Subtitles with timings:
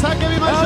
[0.00, 0.64] 叫びましょう。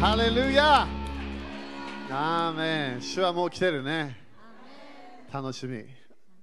[0.00, 0.86] ハレルヤ。
[3.00, 4.16] 主はもう来てるね。
[5.32, 5.84] 楽しみ。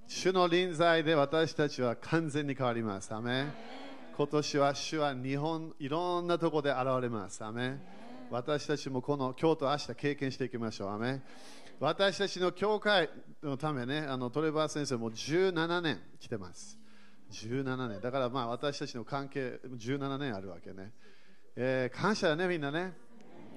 [0.07, 3.13] 主の臨在で私たちは完全に変わります。
[3.13, 3.47] アメ
[4.21, 7.43] 今年は主は日本いろんなところで現れます。
[7.43, 7.79] アメ
[8.29, 10.89] 私たちもこの今日と明日経験していきましょう。
[10.91, 11.21] アメ
[11.79, 13.09] 私たちの教会
[13.41, 16.77] のためねあのトレバー先生も17年来てます。
[17.31, 17.99] 17年。
[17.99, 20.91] だからまあ私たちの関係17年あるわけね、
[21.55, 22.93] えー感謝だねみんなね。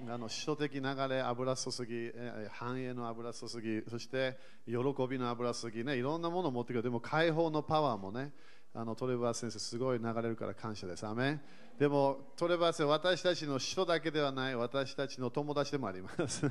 [0.09, 2.11] あの使徒的流れ、油注ぎ、
[2.51, 4.75] 繁栄の油注ぎ、そして喜
[5.09, 6.83] びの油注ぎね、いろんなものを持ってくる。
[6.83, 8.33] でも解放のパワーもね、
[8.77, 11.07] あのトレバー先生、すごい流れるから感謝です。
[11.07, 11.39] アメ
[11.79, 16.43] でもトレバー先生、私たちの使徒だけではない、私たちの友達でもあります。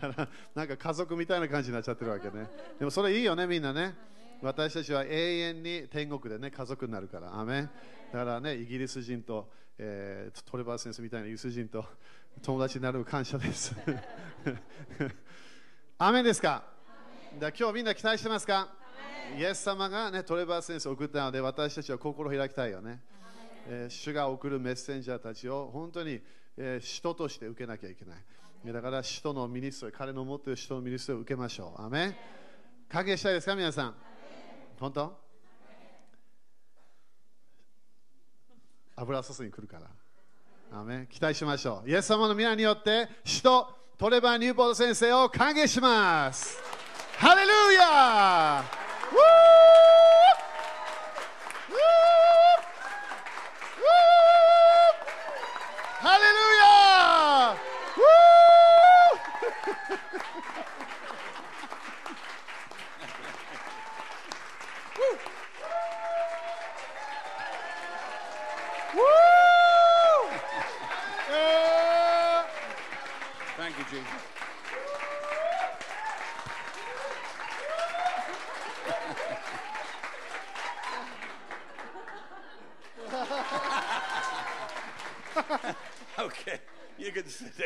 [0.00, 2.48] だからなんか家族みたいな感じになっちゃってるわけね。
[2.78, 3.94] でもそれいいよね、みんなね。
[4.42, 7.34] 私たちは永遠に天国でね、家族になるから。
[7.40, 7.62] アメ
[8.12, 11.82] だからね、イギリス人と、えートレバー先生みたいなイギリス人と
[12.42, 13.74] 友達になる感謝です。
[15.98, 16.62] アメですか？
[17.38, 18.68] じゃ今日みんな期待してますか？
[19.36, 23.00] イエス様が、ね、トレバー先生を送ったので私たちは心を開きたいよね。
[23.68, 26.20] えー主が送るメッセンジャーたちを本当に、
[26.56, 28.16] えー使徒として受けなきゃいけない。
[28.64, 31.82] えーだから使徒の ministry、彼の持っている使徒の ministry を受けましょう。
[31.82, 32.16] アメン
[32.88, 33.94] 歓迎したいですか皆さん？
[34.80, 35.16] 本当？
[38.96, 40.78] 油注ぎに来るから。
[40.80, 41.90] アメン期待しましょう。
[41.90, 46.58] イエス様の御名によって、使徒トレバー・ニューポート先生を歓迎します。
[47.16, 48.87] ハレルヤ!
[49.10, 49.97] Woo!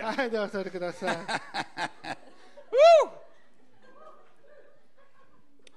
[0.02, 1.16] はい、では座ってください。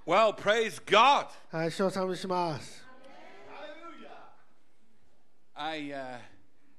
[0.08, 1.28] Well, praise God.
[1.52, 2.84] はい、賞賛します。
[5.56, 6.20] I uh,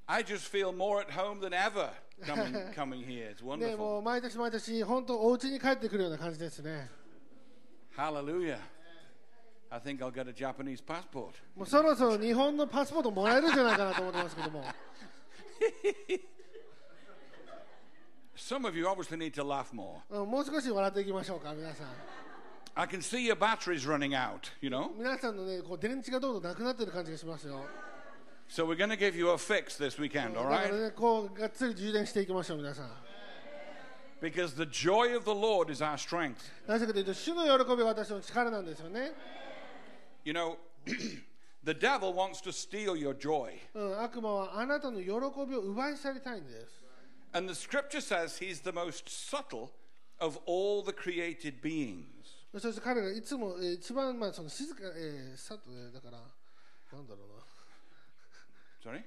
[0.06, 1.90] I just feel more at home than ever
[2.24, 3.30] coming coming here.
[3.30, 3.98] It's ね、も wonderful.
[4.00, 6.90] う毎年毎年、本当お家に帰ってくるような感じですね。
[7.96, 8.58] Hallelujah.
[9.70, 11.32] I think I'll get a Japanese passport.
[11.56, 14.64] もうそろそろ日本のパスポートもらえるんじゃないかなと思ってますけども。
[18.45, 20.01] Some of you obviously need to laugh more.
[20.09, 21.87] うんもう少し笑っていきましょうか、皆さん。
[22.73, 24.91] I can see your batteries running out, you know.
[24.97, 27.65] 皆さんのね、こう電池がどんどんなくなってる感じがしますよ。
[28.47, 30.83] So we're going to give you a fix this weekend, だ all から right?
[30.85, 32.91] ね、こう、がっつり充電していきましょう、皆さん。
[34.21, 36.35] Because the joy of the Lord is our strength.
[36.67, 39.13] なぜかというと、主の喜びは私の力なんですよね。
[40.23, 40.57] You know,
[41.63, 43.57] the devil wants to steal your joy.
[43.73, 46.84] うん、悪魔はあなたの喜びを奪い去りたいんです。
[47.35, 49.71] And the scripture says he's the most subtle
[50.19, 52.05] of all the created beings.
[52.59, 56.17] そして彼がいつも、えー一番、まあ、その静か、えー、さと、えーだから、
[56.91, 57.21] なんだろ
[58.83, 59.03] Sorry?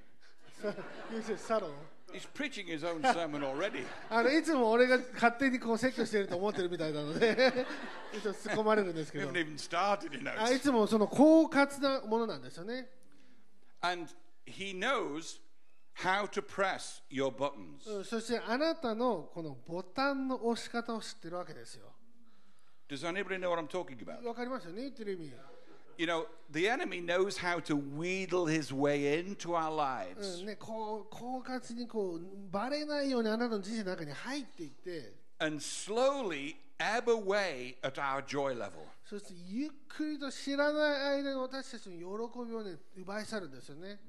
[0.63, 0.73] うな。
[1.13, 1.69] You said subtle.
[2.13, 3.85] He's preaching his own sermon already.
[4.09, 7.65] あのいつも俺が勝手にこう説教してると思ってるみたいなので、
[8.15, 10.41] いつも突っ込まれるんですけ We ど haven't、even started, you know.
[10.41, 12.87] あいつもその狡猾なものなんですよね。
[13.81, 14.09] And
[14.45, 15.39] he knows
[16.02, 17.86] how to press your buttons.
[17.86, 21.92] うんそしてあなたのこのボタンの押し方を知ってるわけですよ。
[22.88, 24.24] Does anybody know what I'm talking about?
[24.26, 25.32] わかりますよね、言ってる意味。
[25.96, 32.20] You know, the enemy knows how to wheedle his way into our う lives んね、こう狡猾にこう
[32.50, 38.70] バレないようにあなたの人生の中に入っていって、and slowly ebb away at our joy level.
[39.04, 41.96] そしてゆっくりと知らない間に私たちの
[42.28, 44.00] 喜びをね奪い去るんですよね。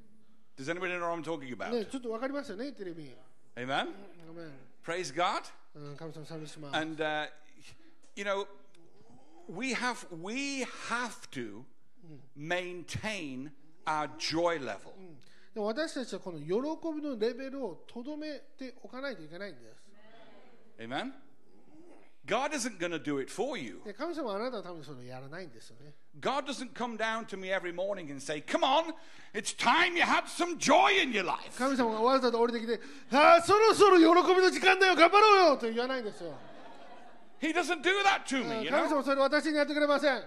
[0.61, 1.71] Does anybody know what I'm talking about?
[1.71, 3.15] ね、ちょっとわかりますよね、言ってる意味。
[3.57, 3.89] Amen?
[4.27, 4.53] ごめん。
[4.85, 5.43] Praise God.
[5.75, 6.77] うん、神様賛美します。
[6.77, 7.29] And uh,
[8.15, 8.47] you know,
[9.49, 11.65] we have we have to
[12.37, 13.51] maintain
[13.85, 14.93] our joy level.
[15.55, 16.47] でも私たちはこの喜
[16.95, 19.91] びのレベルをとどめておかないといけないんです。
[20.79, 21.13] Amen.
[22.31, 23.81] God isn't going to do it for you.
[23.85, 28.93] で神様はあなたのためにそれをやらないんですよね God doesn't come down to me every morning and say, Come on,
[29.33, 31.57] it's time you had some joy in your life.
[31.57, 32.81] 神様がわざと降りてきて
[33.13, 36.33] ああそろそろ喜びの時間だよ頑張ろうよと言わないんですよ
[37.41, 38.97] He doesn't do that to うん me, you 神様 know?
[38.97, 40.23] はそれを私にやってくれません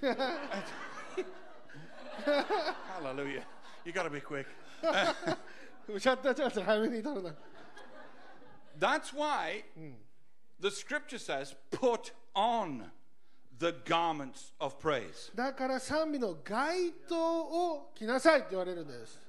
[2.99, 3.43] Hallelujah.
[3.85, 4.45] You got to be quick.
[5.97, 7.33] シャッターチャンス早めに取るな
[8.79, 9.63] That's why
[10.59, 12.91] the scripture says, Put on
[13.59, 15.31] the garments of praise.
[15.35, 17.41] だから賛美の街灯
[17.73, 19.19] を着なさいって言われるんです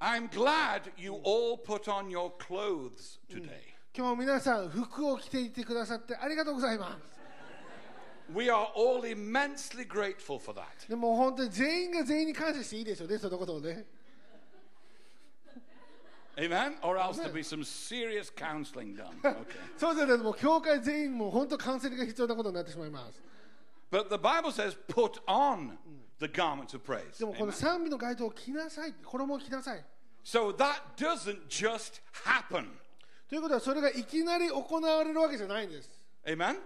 [0.00, 3.60] I'm glad you all put on your clothes today.
[3.96, 7.16] 今日皆さん服を着ていてくださってありがとうございます
[8.34, 10.88] We are all immensely grateful for that.
[10.88, 13.86] でも本当に全員が全員に感謝していいですよねそのことをね
[16.38, 16.74] Amen?
[16.82, 19.16] Or else there'll be some serious counseling done.
[19.22, 19.56] Okay.
[19.78, 23.22] そうじゃないともう教会全員もう本当カウンセリングが必要なことになってしまいます
[23.90, 25.78] But the Bible says, Put on
[26.18, 27.18] the garments of praise.
[27.18, 27.54] でもこの Amen?
[27.54, 29.84] 賛美の街灯を着なさい衣を着なさい
[30.24, 32.66] So that doesn't just happen.
[33.28, 35.90] ということはそれがいきなり行われるわけじゃないんです
[36.26, 36.56] Amen?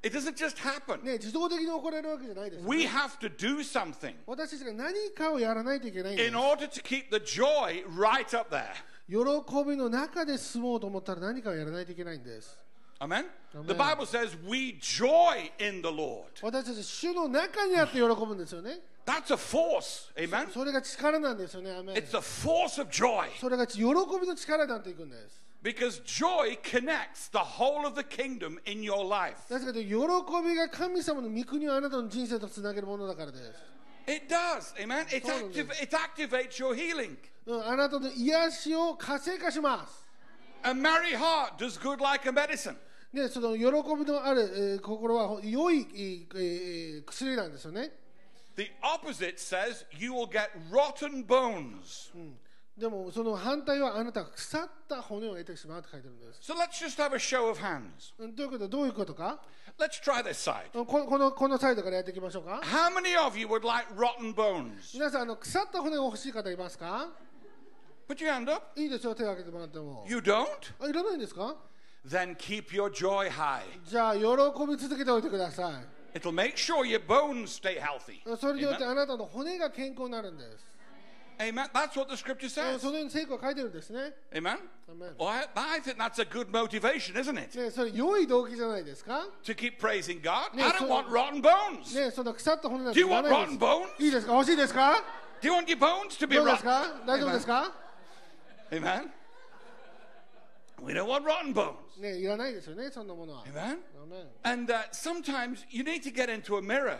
[0.00, 1.02] It doesn't just happen.
[1.02, 8.54] ね自動的に行われるわけじゃないです、 We have to do something 私たちが何かをやらないといけないんです in order to keep the joy right up
[8.54, 8.68] there.
[9.07, 9.15] 喜
[9.67, 12.57] びの中で住もうと思ったら何かをやらないといけないんです
[12.99, 13.25] Amen?
[13.53, 13.67] Amen.
[13.67, 16.23] The Bible says we joy in the Lord.
[16.41, 20.13] 私たち主の中にあって喜ぶんですよね That's a force.
[20.15, 20.49] Amen?
[20.51, 23.85] それが力なんですよねアメン It's a force of joy それが喜び
[24.27, 29.37] の力になっていくんです because joy connects the whole of the kingdom in your life.
[29.49, 33.53] なぜかというと喜びが神様の御国をあなたの人生とつなげるものだからです、
[34.05, 34.73] It does.
[34.79, 35.05] Amen?
[35.11, 35.53] It, Totally.
[35.53, 37.17] activ- it activates your healing.
[37.45, 40.03] うん、あなたの癒しを活性化します
[40.63, 42.75] A merry heart does good like a medicine.
[43.13, 47.91] でその喜びのある、えー心は良い、えーえー薬なんですよね
[48.55, 52.11] The opposite says you will get rotten bones.
[52.77, 58.13] でもその反対はあなたが腐った骨を得てしまうと書いてるんです、So let's just have a show of hands.
[58.17, 59.39] うん、ということはどういうことか
[59.79, 60.65] Let's try this side.
[60.73, 64.93] うんここのこのサイドからやっていきましょうか How many of you would like rotten bones?
[64.93, 67.09] 皆さんあの腐った骨が欲しい方いますか
[68.07, 68.79] Put your hand up.
[68.79, 70.45] いいですよ手を挙げてもらっても You don't?
[70.79, 71.55] あいらないんですか
[72.07, 73.61] Then keep your joy high.
[73.85, 74.21] じゃあ喜
[74.67, 75.71] び続けておいてくださ
[76.13, 78.19] い It'll make sure your bones stay healthy.
[78.37, 78.85] それによって?
[78.85, 80.72] あなたの骨が健康になるんです。
[81.40, 81.68] Amen.
[81.72, 82.78] That's what the scripture うん says.
[82.80, 84.12] そのように聖句は書いてるんですね。
[84.32, 84.58] Amen.
[84.90, 85.14] Amen.
[85.16, 87.56] Well, I, I think that's a good motivation, isn't it?
[87.56, 90.50] ねそれ良い動機じゃないですか To keep praising God.
[90.54, 91.94] Yeah, I don't so- want rotten bones.
[91.94, 93.96] ねその腐った骨なん Do て you いら want ない rotten で bones?
[93.96, 94.02] す。
[94.02, 95.04] いいですか欲しいですか
[95.40, 96.64] Do you want your bones to be どうです rotten?
[96.64, 97.72] か大丈夫ですか
[98.72, 99.10] Amen.
[100.82, 101.74] We don't want rotten bones.
[102.00, 103.44] ねいらないですよね、そんなものは。
[103.46, 103.78] Amen.
[104.02, 106.98] アメン And uh, sometimes you need to get into a mirror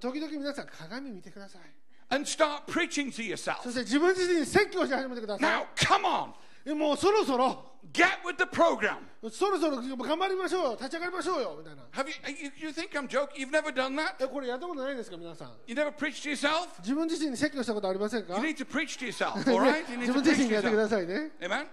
[0.00, 1.62] 時々皆さん鏡見てください。
[2.09, 3.69] And start preaching to そ yourself.
[3.69, 6.33] して自分自身に説教し始めてくださ Now, come
[6.65, 6.75] on.
[6.75, 8.97] もうそろそろ、Get with the program.
[9.31, 11.83] そろそろ頑張りましょうよ、立ち上がりましょうよ、みたいな。
[11.93, 12.13] Have you,
[12.59, 13.35] you, you think I'm joking?
[13.35, 14.15] You've never done that?
[14.23, 15.51] え、これやったことないですか、皆さん。
[15.65, 16.67] You never preached to yourself?
[16.81, 19.89] 自分自身に説教したことありませんか You need to preach to yourself, all right?
[19.91, 21.31] You 自分自身にやってくだ.さいね。
[21.39, 21.67] Amen?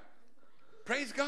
[0.87, 1.27] Praise God.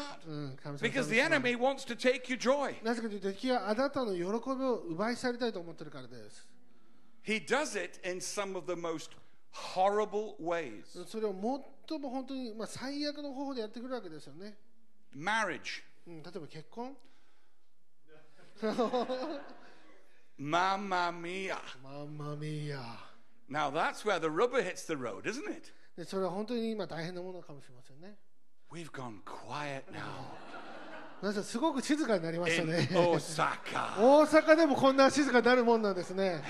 [0.79, 2.81] Because 様 the enemy wants to take your joy.
[2.83, 4.25] なぜかというと敵はあなたの喜び
[4.63, 6.47] を奪い去りたいと思ってるからです。
[7.28, 9.10] He does it in some of the most
[9.50, 10.84] horrible ways.
[11.06, 14.56] それを最も本当に、まあ、最悪の方法でやってくるわけですよね。
[15.16, 15.82] Marriage.
[16.06, 16.96] うん、例えば結婚
[20.38, 21.56] Mamma mia.
[21.82, 22.80] マンマミーヤ
[23.48, 25.72] Now that's where the rubber hits the road, isn't it?
[25.96, 28.16] でそれは本当に今大変なものかもしれませんね。
[28.70, 30.32] We've gone quiet now
[31.21, 32.87] 皆さんすごく静かになりましたね。
[32.93, 33.99] Osaka.
[33.99, 36.41] 大阪でもこんな静かになるもんなんですね。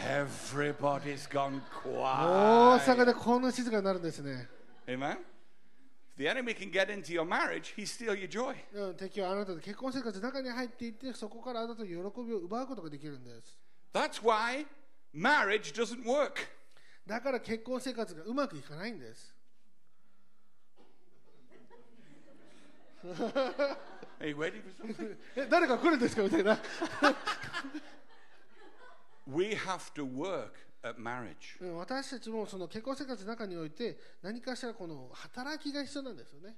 [0.54, 3.06] Everybody's gone 大阪 quiet.
[3.06, 4.48] でこんな静かになるんですね。
[4.86, 5.18] Amen?
[6.18, 8.56] The enemy can get into your marriage, he steal your joy.
[8.74, 13.58] うん、敵はあなたの結婚生活の中に入っていって、そこからあなたの喜びを奪うことができるんです。
[13.92, 14.68] That's why
[15.16, 16.34] marriage doesn't work.
[17.08, 19.36] だから結婚生活がうまくいかないんです。
[24.20, 25.18] Are you waiting for something?
[25.36, 26.60] え誰か来るんですかみたいな。
[29.28, 30.52] we have to work
[30.84, 31.58] at marriage.
[31.62, 36.56] うん私たちもその結婚生活の中において何かしらこの働きが必要なんですよね。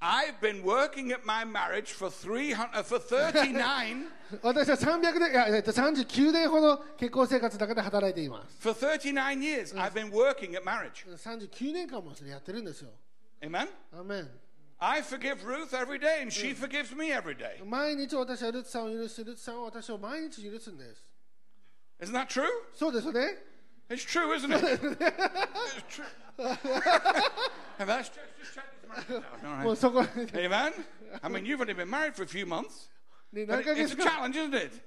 [0.00, 4.06] I've been working at my marriage for 300 uh, for 39
[4.42, 8.58] 私は300年いやえっと39年ほど結婚生活の中で働いています。
[8.60, 9.74] for 39 years.
[9.74, 11.06] I've been working at marriage.
[11.16, 12.90] 39年間もそれやってるんですよ。
[13.40, 13.68] Amen.
[13.92, 14.43] アーメン
[14.83, 17.61] I forgive Ruth every day, and she forgives me every day.
[17.65, 21.03] 毎日私はルツさんを許してルツさんは私を毎日許すんです
[22.01, 22.45] Isn't that true?
[22.73, 23.35] そうですよね
[23.89, 24.63] It's true, isn't it?
[24.63, 26.05] it's true.
[27.79, 29.43] and that's just, just check this marriage out.
[29.43, 29.75] All もう right.
[29.75, 30.73] そこはね Amen.
[31.21, 32.89] I mean, you've only been married for a few months,
[33.33, 34.81] ね but 何 it- ヶ it's 月 a か challenge, isn't it?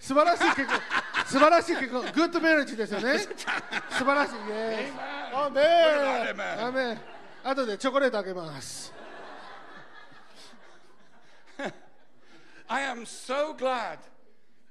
[0.00, 0.80] 素晴らしい結婚
[1.26, 3.28] 素晴らしい結婚グッドメリッジですよね素
[4.04, 4.90] 晴らしいイエ
[5.32, 5.60] スアメ
[6.32, 6.56] Amen.
[6.56, 6.98] ンアメン
[7.44, 8.92] 後でチョコレートあげます
[12.71, 13.97] I am so glad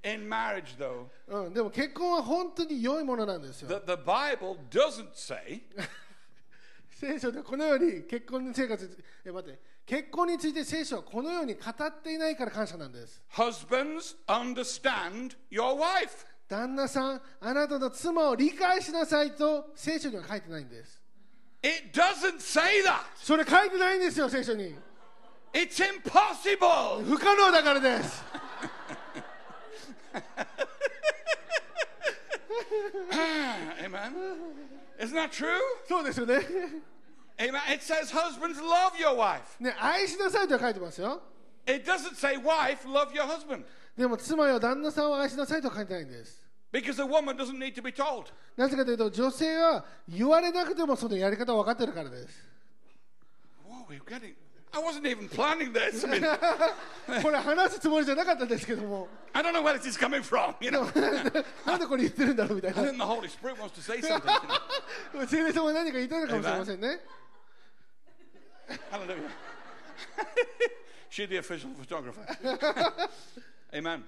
[0.04, 3.68] in marriage, though, うん、でも結婚は本当に良いものなんですよ。
[3.68, 5.62] That the Bible doesn't say
[6.88, 13.20] 聖書でこのように結婚生活え待って結婚について聖書はこのように語っていないから感謝なんです。
[13.32, 16.24] Husbands understand your wife.
[16.48, 21.02] 旦那さんあなたの妻を理解しなさいと聖書には書いてないんです。
[21.62, 23.00] It doesn't say that.
[23.16, 24.76] それ書いてないんですよ聖書に
[25.52, 27.04] It's impossible.
[27.04, 28.22] 不可能だからです
[33.84, 34.14] Amen.
[35.00, 35.46] Isn't that true?
[35.88, 36.40] そうですよね
[37.38, 37.60] Amen.
[37.72, 39.42] It says husbands love your wife.
[39.60, 41.22] ね愛しなさいとは書いてますよ
[41.66, 43.64] It doesn't say wife love your husband
[43.96, 48.26] でも妻よ旦那さんを愛しなさいとは書いてないんです because a woman doesn't need to be told.
[48.56, 52.44] なぜかというと女性は言われなくてもそのやり方を分かってるからです
[53.66, 54.34] Whoa, we're getting.
[54.75, 56.03] I wasn't even planning this.
[56.03, 60.55] I mean, これ話すつもりじゃなかったんですけども I don't know where this is coming from.
[60.59, 60.83] You know,
[61.65, 64.31] なんでこれ言ってるんだろうみたい I な think the Holy Spirit wants to say something.
[65.13, 65.27] You know?
[65.27, 66.99] 聖霊様が何か言いたいのかもしれませんね
[68.91, 69.29] Hallelujah.
[71.09, 72.25] She's the official photographer.
[73.75, 74.03] Amen.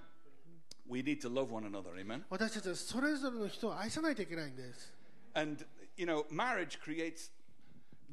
[0.87, 1.91] We need to love one another.
[1.99, 2.23] Amen.
[2.29, 4.91] 私たちはそれぞれの人を愛さないといけないんです
[5.35, 5.63] And
[5.97, 7.29] you know, marriage creates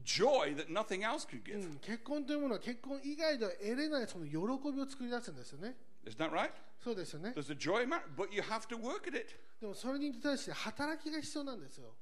[0.04, 1.58] joy that nothing else could う give.
[1.74, 4.32] ん結婚というものは結婚以外では得れないその喜
[4.72, 6.50] びを作り出すんですよね Isn't that right?
[6.82, 9.36] そうですよね There's a joy in marriage, but you have to work at it.
[9.60, 11.94] でもそれに対して働きが必要なんですよ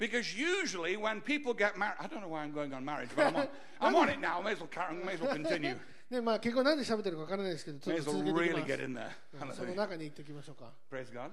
[0.00, 3.26] Because usually when people get married, I don't know why I'm going on marriage, but
[3.26, 3.48] I'm on,
[3.80, 4.40] I'm on it now.
[4.42, 5.76] May as well carry, may as well continue.
[6.10, 9.10] ねまあ結婚なんで喋ってるかわからないですけどちょ May っ as と well 続けてい really き get ま in there.
[9.52, 9.76] すその Hallelujah.
[9.76, 11.30] 中に行ってきましょうか Praise God.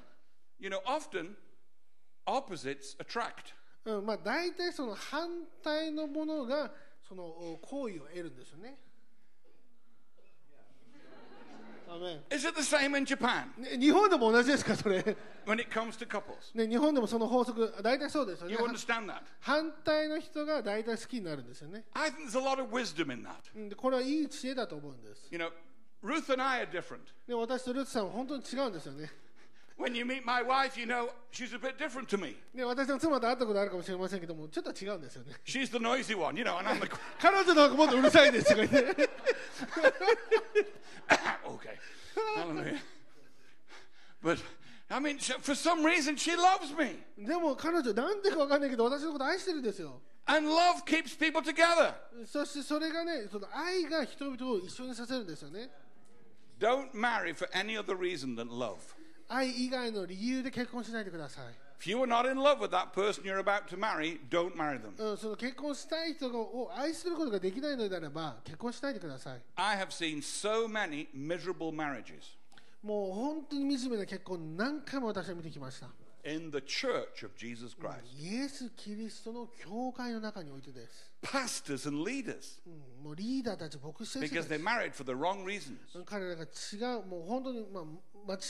[0.59, 1.35] You know, often
[2.27, 3.53] opposites attract.
[3.84, 5.28] うんまあ、大体その反
[5.62, 6.72] 対のものが
[7.06, 8.78] そのお行為を得るんですよね。
[12.30, 13.44] Is it the same in Japan?
[13.56, 14.98] ね日本でも同じですか、それ。
[15.46, 16.52] when it comes to couples?
[16.54, 18.58] ね、日本でもその法則、大体そうですよね You。
[18.58, 19.22] understand that?
[19.40, 21.84] 反対の人が大体好きになるんですよね。
[21.92, 23.76] I think there's a lot of wisdom in that.
[23.76, 25.28] これはいい知恵だと思うんです。
[25.30, 25.52] You know,
[26.02, 27.00] Ruth and I are different.
[27.28, 29.10] で私とルーツさんは本当に違うんですよね。
[29.77, 32.35] When you meet my wife, you know, she's a bit different to me.
[32.53, 35.33] で私の妻と会ったことあるかもしれませんけども、ちょっと違うんですよね。
[35.45, 36.89] She's the noisy one, you know, and I'm the.
[37.21, 38.67] 彼女の方がもっとうるさいんですよね。
[41.45, 41.77] okay.
[42.35, 42.79] Hallelujah.
[44.21, 44.43] But,
[44.89, 46.99] I mean, she- for some reason, she loves me.
[47.17, 50.01] でも彼女、なんでかわかんないけど、私のこと愛してるんですよ。
[50.25, 51.93] And love keeps people together.
[52.25, 55.69] そしてそれがね、その愛が人々を一緒にさせるんですよね。
[56.59, 58.75] Don't marry for any other reason than love.
[59.34, 61.44] 愛以外の理由で結婚しないでください。
[61.80, 64.94] If you are not in love with that person you're about to marry, don't marry them.
[64.96, 69.40] うん、その結婚したい人を愛することができないのであれば結婚しないでください。
[69.56, 72.22] I have seen so many miserable marriages
[72.80, 75.88] もう本当に惨めな結婚何回も私は見てきました。
[76.24, 78.00] in the church of Jesus Christ.
[78.18, 81.10] イエス・キリストの教会の中においてです。
[81.22, 85.76] Pastors and leaders うん、もうリーダーたち、牧師先生 because た they ち married for the wrong reasons.
[86.04, 87.84] 彼らが違う、もう本当に、まあ、
[88.26, 88.40] 間違っ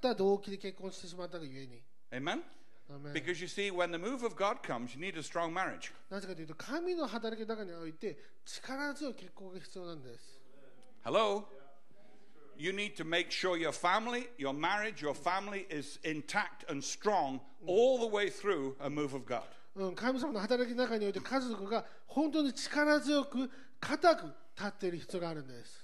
[0.00, 1.82] た動機で結婚してしまったがゆえに。
[2.10, 2.42] Amen?
[3.14, 5.92] Because you see, when the move of God comes, you need a strong marriage.
[6.10, 10.40] なぜかというと、神の働きの中において力強い結婚が必要なんです。
[11.04, 11.44] Hello?
[12.56, 17.40] You need to make sure your family, your marriage, your family is intact and strong
[17.66, 19.42] all the way through a move of God.
[19.74, 25.81] うん、神様の働きの中において家族が本当に力強く固く立っている必要があるんです。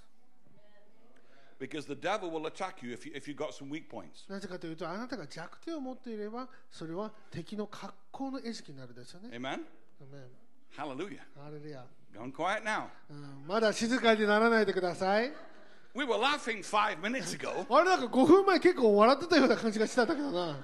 [1.59, 4.31] Because the devil will attack you if, you if you've got some weak points.
[4.31, 9.31] なぜかというと、あなたが弱点を持っていれば、それは敵の格好の餌食になるんですよね。
[9.37, 9.65] Amen?
[10.01, 11.19] アメン Hallelujah.
[11.43, 11.85] ハレルヤ
[12.15, 12.87] Gone quiet now.
[13.11, 15.33] うんまだ静かにならないでください。
[15.95, 17.67] We were laughing five minutes ago.
[17.69, 20.57] あれなんか5分前結構笑ってたような感じがしたんだけどな。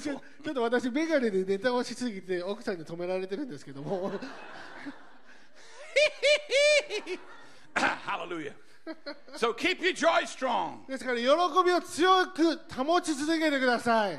[0.00, 4.12] ちょっと私、メガネでネタをしすぎて奥さんに止められてるんですけども。
[7.74, 8.52] ハロルヤ。
[9.36, 9.54] So
[10.88, 11.24] ですから、喜
[11.64, 14.18] びを強く保ち続けてください。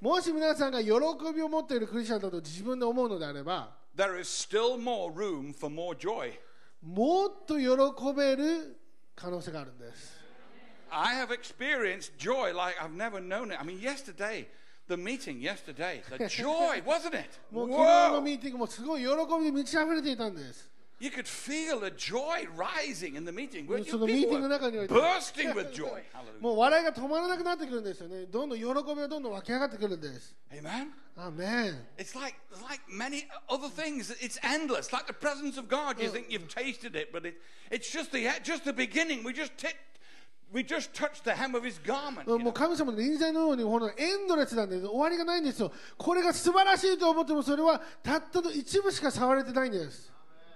[0.00, 0.90] もし皆さんが喜
[1.34, 4.78] びを持っているクリスチャンだと自分で思うのであれば、There is still
[6.82, 7.66] もっと喜
[8.16, 8.81] べる。
[9.15, 10.17] 可能性があるんです
[10.89, 13.59] I have experienced joy like I've never known it.
[13.59, 14.47] I mean, yesterday,
[14.87, 17.27] the meeting yesterday, the joy, wasn't it?
[17.51, 18.21] もう昨日の Whoa!
[18.21, 19.07] ミーティングもすごい喜
[19.39, 20.69] びで満ち溢れていたんです
[21.02, 23.66] You could feel a joy rising in the meeting.
[23.90, 26.00] そのミーティングの中において bursting with joy.
[26.40, 30.90] もう笑いが止まらなくなってくるんですよねどんどん喜びがどんどん湧き上がってくるんです Amen.
[31.16, 32.36] アーメン It's like
[32.68, 34.14] like many other things.
[34.20, 34.92] It's endless.
[34.92, 36.00] Like the presence of God.
[36.00, 37.34] You think you've tasted it, but it,
[37.72, 39.24] it's just the just the beginning.
[39.24, 39.74] We just tipped,
[40.52, 42.28] we just touched the hem of His garment.
[42.28, 50.11] もう.神様の臨在のようにほらエンドレスなんで終わりがないんですよこれが素晴らしいと思ってもそれはたったの一部しか触れてないんです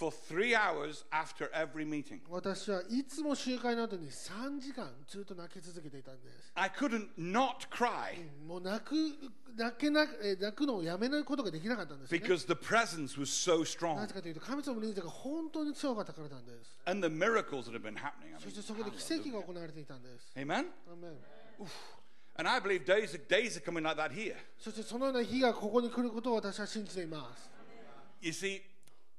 [0.00, 2.20] for three hours after every meeting.
[2.30, 8.14] 私はいつも集会の後に3時間ずっと泣き続けていたんです I couldn't not cry
[8.46, 8.94] もう泣く
[9.58, 18.38] 泣けなえー泣くのをやめないことができなかったんです、ね、because the presence was so な strong ぜかというと神様の臨在が本当に強かったからなんです and the miracles that have been happening.
[18.38, 20.64] そしてそこで奇跡が行われていたんです amen.
[20.88, 21.12] アーメン
[22.36, 24.36] And I believe days days are coming like that here.
[24.58, 27.50] そしてそのような日がここに来ることを私は信じています
[28.22, 28.62] You see,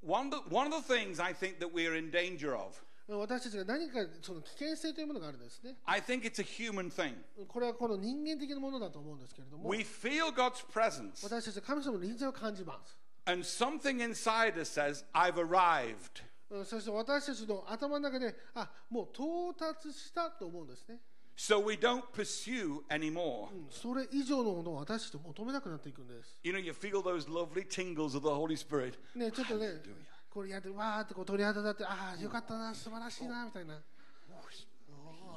[0.01, 5.77] one of the, one of the things I think that we're in danger of, 私たちが何かその危険性というものがあるんですね
[5.85, 7.13] I think it's a human thing.
[7.47, 20.99] これはこの人間的なものだと思うんですけれども We feel God's presence, 私たちは神様の臨在を感じます and something inside us says, "I've arrived." うんそして私たちの頭の中であもう到達したと思うんですね
[21.41, 23.49] So we don't pursue anymore.
[23.53, 28.93] うんそれ以上のものを私たち求めなくなっていくんです You know, you feel those lovely tingles of the Holy Spirit.
[29.15, 29.81] ねちょっとね
[30.29, 33.79] これやってわーってこう鳥肌立ってああよかったな素晴らしいなみたいな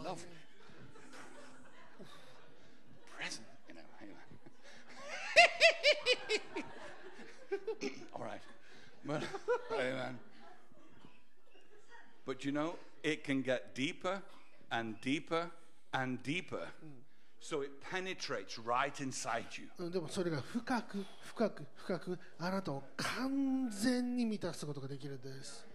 [0.02, 0.24] Lovely.
[3.18, 3.82] Present, you know.
[4.00, 4.16] anyway.
[8.14, 8.40] All right.
[9.04, 9.22] But,
[9.74, 10.18] amen.
[12.24, 14.22] But you know, it can get deeper
[14.70, 15.50] and deeper
[15.95, 16.67] And deeper.
[17.39, 19.67] So it penetrates right inside you.
[19.77, 25.65] うんでもそれが深く深く深くあなたを完全に満たすことができるんです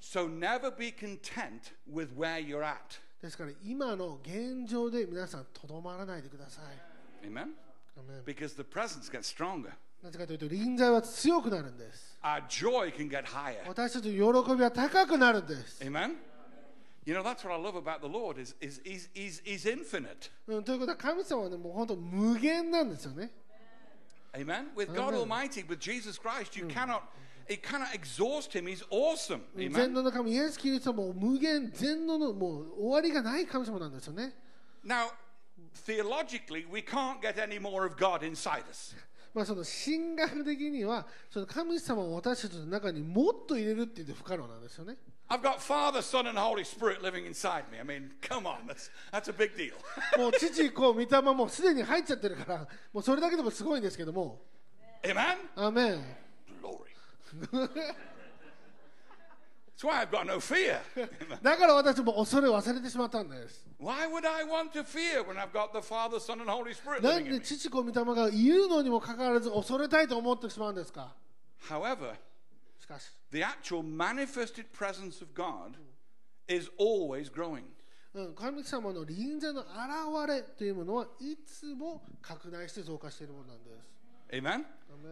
[0.00, 2.76] So never be content with where you're at.
[3.20, 6.62] ですから今の現状で皆さんとどまらないでくださ
[7.22, 7.48] い Amen?
[7.96, 9.70] アメン Because the presence gets stronger.
[10.02, 13.58] なぜかというと臨在は強くなるんです Our joy can get higher.
[13.68, 16.14] 私たちの喜びは高くなるんです Amen?
[17.04, 20.30] You know, that's what I love about the Lord is, is he's, he's, he's infinite.
[20.46, 23.30] うん、ということは神様はねもう本当無限なんですよね
[24.34, 24.68] Amen?
[24.76, 25.20] With God Amen.
[25.20, 27.02] Almighty, with Jesus Christ, you cannot,
[27.48, 28.66] you cannot exhaust him.
[28.66, 29.42] He's awesome.
[29.56, 29.92] 全 Amen?
[29.94, 34.34] 能の神イエス・キリストはもう無限全能のもう終わりがない神様なんですよね
[34.84, 35.10] Now,
[35.84, 38.94] theologically, we can't get any more of God inside us.
[39.34, 44.96] まあその神学的にはその神様を私たちの中にもっと入れるって言って不可能なんですよね
[45.32, 47.78] I've got Father, Son, and Holy Spirit living inside me.
[47.80, 49.72] I mean, come on, that's, that's a big deal.
[50.18, 54.42] もう父子御霊もうすでに入っちゃってるからもうそれだけでもすごいんですけども
[55.02, 55.36] Amen?
[55.56, 56.04] アーメン
[56.62, 57.70] Glory.
[59.74, 60.80] That's why I've got no fear.
[61.42, 66.74] だから私も恐れを忘れてしまったんです Why would I want to fear when I've got the Father, Son, and Holy
[66.74, 67.40] Spirit なんで?
[67.40, 71.14] 父子御霊がいるのにもかかわらず恐れたいと思ってしまうんですか
[71.70, 72.18] However, し
[72.92, 75.76] かし the actual manifested presence of God
[76.48, 77.64] is always growing.
[78.14, 79.68] うん、神様の臨在の現
[80.28, 83.92] れというものはいつも拡大して増加しているものなんです。
[84.32, 84.64] Amen?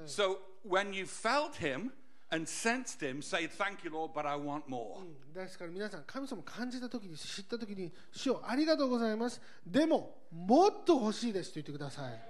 [0.07, 0.37] So
[0.69, 1.93] when you felt Him
[2.31, 5.03] and sensed Him, say, Thank you, Lord, but I want more.
[5.35, 9.41] ですから皆さん、神様を感じたときに、知ったときに、主をありがとうございます。
[9.67, 12.30] でも、もっと欲しいですと言ってください。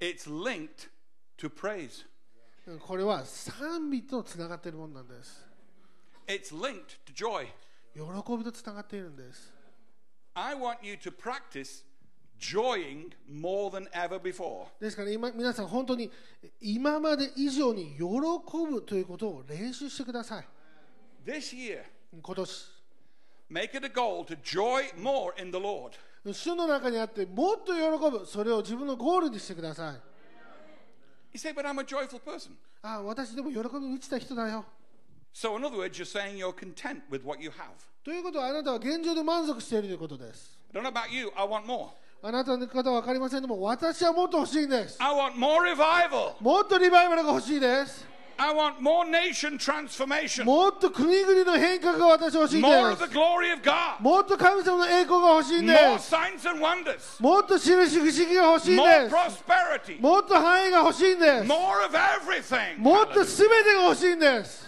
[0.00, 0.88] It's linked
[1.38, 2.04] to praise.
[2.66, 5.46] うんこれは賛美とつながっているものなんです
[6.26, 7.46] It's linked to joy.
[7.94, 9.52] 喜びとつながっているんです
[10.34, 11.84] I want you to practice
[12.38, 14.66] joying more than ever before.
[14.80, 16.10] ですから今皆さん本当に
[16.60, 18.02] 今まで以上に喜
[18.70, 20.48] ぶということを練習してください
[21.24, 21.84] This year,
[22.20, 22.66] 今年
[23.48, 25.92] make it a goal to joy more in the Lord.
[26.32, 29.94] 主の中にあってもっと喜ぶそれを自分のゴールにしてください
[31.32, 32.52] You say, but I'm a joyful person.
[32.82, 34.64] ああ私でも喜びに満ちた人だよ
[35.34, 37.66] So, in other words, you're saying you're content with what you have.
[38.02, 41.88] ということはあなたは現状で満足しているということです I don't know about you, I want more.
[42.22, 46.42] あなたの方は分かりませんでも私はもっと欲しいんです I want more revival.
[46.42, 48.06] もっとリバイバルが欲しいです
[48.38, 50.44] I want more nation transformation.
[50.44, 54.00] もっと国々の変革が私は欲しいん More で of the す glory of God.
[54.02, 57.22] もっと神様の栄光が欲しいんで More す signs and wonders.
[57.22, 60.00] もっと印不思議が欲しいん More です prosperity.
[60.00, 62.78] もっと範囲が欲しいんです More of everything.
[62.78, 64.66] もっと全てが欲しいんです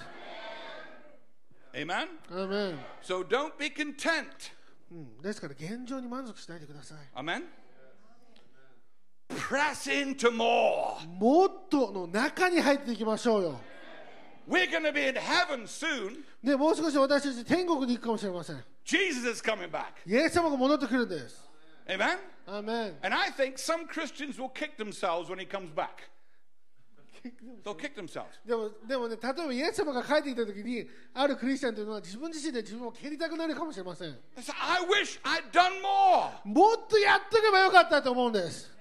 [1.75, 2.07] Amen?
[2.31, 4.27] アーメン So don't be content.
[4.91, 7.43] うんですから現状に満足しないでください Amen?
[9.29, 10.97] Press into more.
[11.21, 13.61] もっとの中に入っていきましょうよ
[14.49, 16.25] We're going to be in heaven soon.
[16.43, 19.85] でもう少し私たち天国に行くかもしれません Jesus is coming back.
[20.07, 21.45] イエス様が戻ってくるんです
[21.87, 22.17] Amen?
[22.47, 26.09] アーメン And I think some Christians will kick themselves when he comes back.
[27.65, 28.25] They'll kick themselves.
[28.47, 36.31] でもでもね例えばイエス様が帰ってきた時にあるクリスチャンというのは自分自身で自分を蹴りたくなるかもしれません I wish I'd done more.
[36.45, 38.78] もっとやっとけばよかったと思うんです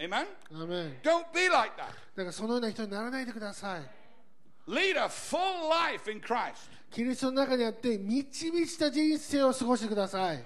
[0.00, 0.26] Amen?
[0.52, 1.88] アーメン Don't be like that.
[1.88, 3.82] だからそのような人にならないでください
[4.66, 6.70] Lead a full life in Christ.
[6.90, 10.42] キリストの中にあって満ち満ちた人生を過ごしてください Woo!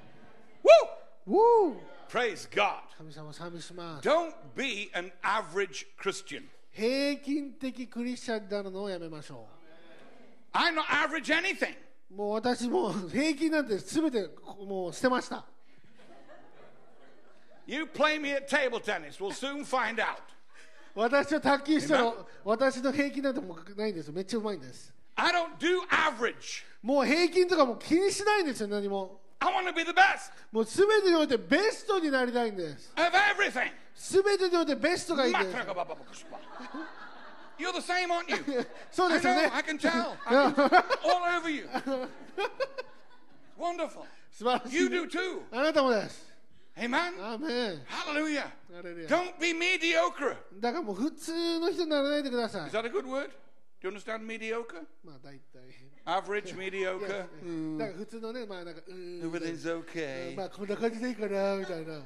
[1.26, 1.76] ウォー
[2.10, 2.80] Praise God.
[2.98, 6.44] 神様を賛美します Don't be an average Christian.
[6.72, 9.46] 平均的クリスチャンになるのをやめましょ
[10.52, 11.76] I'm not average anything.
[12.10, 14.28] うもう私もう平均なんて全て
[14.66, 15.44] もう捨てました
[17.67, 20.17] You play me at table tennis, we'll soon find out.
[20.95, 22.25] 私は卓球したら Amen.
[22.43, 26.63] 私の平均なんてもうないんですよめっちゃうまいんです I don't do average.
[26.81, 33.71] もう平均とかもう気にしないんですよ何も I want to be the best ももう全てにおいてベストになりたいんです of everything.
[33.95, 35.55] 全てにおいてベストがいいんです
[37.59, 38.65] You're the same, aren't you?
[38.89, 40.15] そう I ですよ know, ね I can tell.
[40.25, 41.67] I can, all over you.
[43.57, 44.05] Wonderful.
[44.31, 45.41] 素晴らしい You do too.
[45.51, 46.27] あなたもです
[46.77, 46.95] Amen.
[47.21, 48.41] アーメン Hallelujah.
[48.73, 50.38] ハレルヤ Don't be mediocre.
[50.59, 53.29] だからもう普通の人にならないでください Is that a good word?
[53.81, 54.83] Do you understand mediocre?
[55.03, 55.62] まあ大体
[56.05, 57.77] Average, いや mediocre.
[57.77, 60.35] だから普通のねまあなんかうーん Everything's okay.
[60.38, 62.01] まあこんな感じでいいかなみたいな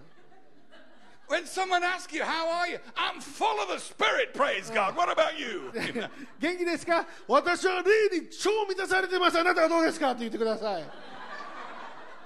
[1.30, 2.80] When someone asks you, How are you?
[2.96, 4.94] I'm full of the Spirit, praise God.
[4.96, 5.72] What about you?
[6.40, 10.84] 元気ですか私は霊に超満たされてますあなたはどうですかって言ってください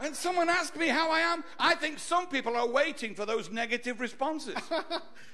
[0.03, 3.53] When someone asks me how I am, I think some people are waiting for those
[3.53, 4.57] negative responses.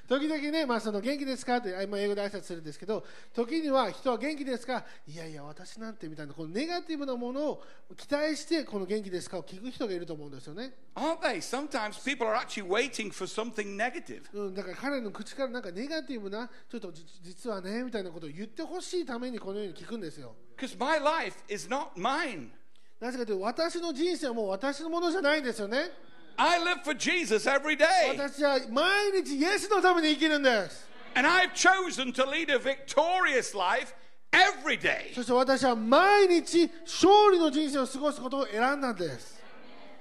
[0.07, 3.03] 時々ね、まあ、その元気ですかって、あまあ、英語で挨拶するんですけど、
[3.33, 7.63] 時には人は元気ですかいやいや、私なんてみたいな、このネガティブなものを
[7.97, 10.75] 期待して、この元気ですかを聞く人がいると思うんですよね。
[10.95, 11.37] Aren't they?
[11.39, 14.25] Sometimes people are actually waiting for something negative.
[14.35, 20.35] うん、だから彼の口からなんかネガティブな、ちょっとじ実はね、みたいなことを言ってほしいためにこのように聞くんですよ。
[20.59, 22.58] Because my life is not mine.
[23.01, 25.91] なぜかというと、私の人生はもう私のものじゃないんですよね。
[26.37, 27.87] I live for Jesus every day.
[28.17, 30.89] 私は毎日イエスのために生きるんです。
[31.15, 33.95] And I've chosen to lead a victorious life
[34.33, 35.15] every day.
[35.15, 39.39] そして私は毎日勝利の人生を過ごすことを選んだんです。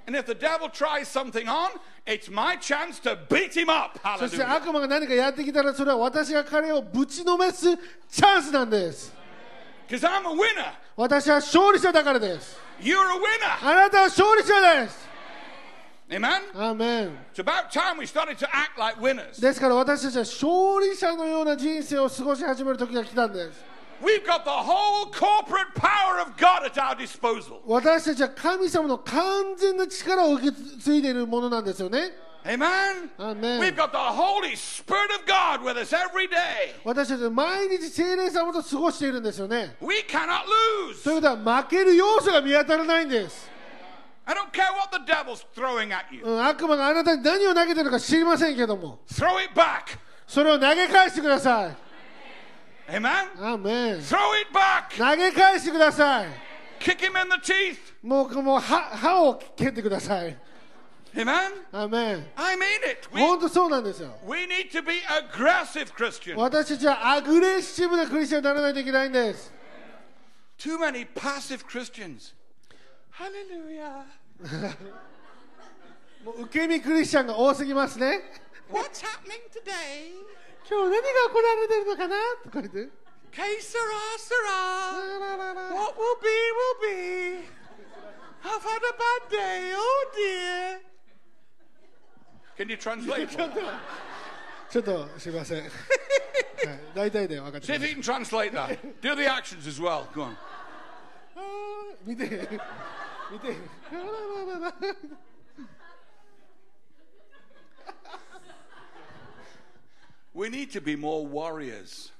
[0.07, 1.69] And if the devil tries something on,
[2.05, 3.99] it's my chance to beat him up.
[4.17, 7.75] そして.悪魔が何かやってきたらそれは私が彼をぶちのめす
[8.09, 9.11] チャンスなんです。
[9.11, 9.76] Because I'm a winner.
[10.95, 12.59] 私は勝利者だからです。
[12.81, 13.69] You're a winner.
[13.69, 15.07] あなたは勝利者です。
[16.09, 16.41] Amen?
[16.53, 19.41] アーメン It's about time we started to act like winners.
[19.41, 23.63] ですから私たちは勝利者のような人生を過ごし始める時が来たんです。
[24.01, 27.61] We've got the whole corporate power of God at our disposal.
[27.65, 32.11] 私たちは神様の完全な力を受け継いでいるものなんですよね。
[32.47, 33.09] Amen?
[33.19, 33.59] Amen.
[33.59, 36.75] We've got the Holy Spirit of God with us every day.
[36.85, 39.75] 私たちは毎日聖霊様と過ごしているんですよね。
[39.81, 40.43] We cannot
[41.03, 41.15] という lose.
[41.15, 43.49] ことは負ける要素が見当たらないんです。
[44.25, 46.23] I don't care what the devil's throwing at you.
[46.23, 49.97] うん、悪魔があなたに何を投げてるか知りませんけども、Throw it back.
[50.25, 51.77] それを投げ返してください。
[52.89, 53.09] Amen?
[53.41, 54.97] アーメン Throw it back.
[54.97, 56.27] 投げ返してください。
[56.79, 57.77] Kick him in the teeth.
[58.01, 60.37] もうもう歯歯を蹴ってください。
[61.17, 61.51] Amen?
[61.71, 63.09] アーメン I mean it.
[63.11, 66.35] We, 本当そうなんですよ we need to be aggressive Christians.
[66.37, 69.51] 私たちはアグレッシブなクリスチャンにならないといけないんです
[70.59, 72.33] Too many passive Christians.
[73.11, 74.05] Hallelujah.
[76.23, 78.21] もう受け身クリスチャンが多すぎますね
[78.71, 80.13] What's happening today?
[80.69, 82.89] 今日何が行われてるのかなとか言って
[83.31, 85.73] Que sera, sera.
[85.73, 86.27] What will be,
[86.57, 87.47] will be.
[88.43, 89.73] I've had a bad day.
[89.75, 90.86] Oh dear.
[92.56, 93.28] Can you translate?
[94.70, 95.70] ちょっとすいません、はい、
[96.94, 98.78] 大体で分かって See ま if す you can translate that.
[99.02, 100.06] Do the actions as well.
[100.14, 100.36] Go on.
[101.36, 103.56] あー見て見て
[110.34, 112.10] We need to be more warriors.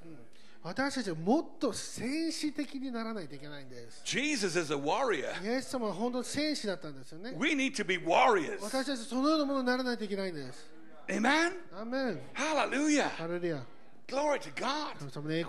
[0.67, 5.31] 私たちはもっと戦士的にならないといけないんです Jesus is a warrior.
[5.41, 8.61] イエス様は本当に戦士だったんですよね We need to be warriors.
[8.61, 10.69] 私たちそのようなものにならないといけないんです
[11.07, 11.53] Amen?
[11.73, 13.07] アーメン Hallelujah.
[13.11, 13.63] ハレルヤ
[14.09, 14.93] Glory to God.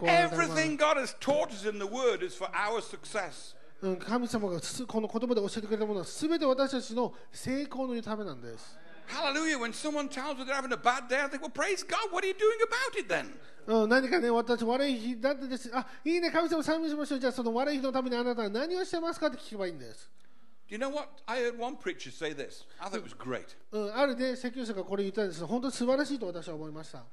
[0.04, 3.56] Everything God has taught us in the Word is for our success.
[3.82, 8.78] うん神様がすこの言葉で教えてくれたものは全て私たちの成功のためなんです
[9.08, 9.58] Hallelujah.
[9.58, 12.12] When someone tells me they're having a bad day, I think, well, praise God.
[12.12, 13.32] What are you doing about it then?
[13.66, 15.70] うん、何かね、私、悪い日だってです。
[15.74, 17.18] あ、いいね、神様、賛美しましょう。
[17.18, 20.10] じゃあ、その悪い日のためにあなたは何をしてますかって聞けばいいんです。
[20.68, 21.08] Do you know what?
[21.26, 22.64] I heard one preacher say this.
[22.78, 23.56] I thought it was great.
[23.72, 27.04] うん、あるね、説教者がこれ言ったんですが本当に素晴らしいと私は思いました。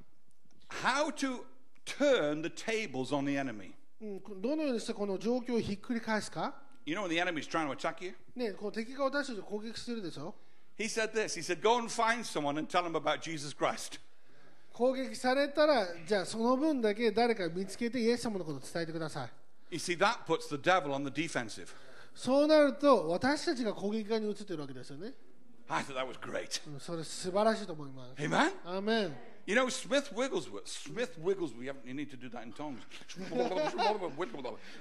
[0.70, 1.40] How to
[1.86, 3.72] turn the tables on the enemy.
[4.02, 6.54] うん、どのようにしてこの状況をひっくり返すか
[6.86, 8.14] You know when the enemy's trying to attack you?
[8.36, 10.36] ね、この敵が私たちを攻撃してるでしょ
[10.78, 11.36] He said this.
[11.36, 14.00] He said, go and find someone and tell them about Jesus Christ.
[14.74, 19.30] 攻撃されたら、じゃあその分だけ誰か見つけてイエス様のことを伝えてください。
[19.72, 21.68] You see, that puts the devil on the defensive.
[22.14, 25.14] そうなると、私たちが攻撃側に移ってるわけですよね。
[25.70, 26.62] I thought that was great.
[26.70, 28.22] うん、それ素晴らしいと思います。
[28.22, 28.52] Amen?
[28.66, 29.18] アーメン。
[29.47, 30.69] You know, Smith Wigglesworth.
[30.69, 31.63] Smith Wigglesworth.
[31.63, 32.79] You, haven't- you need to do that in tongues.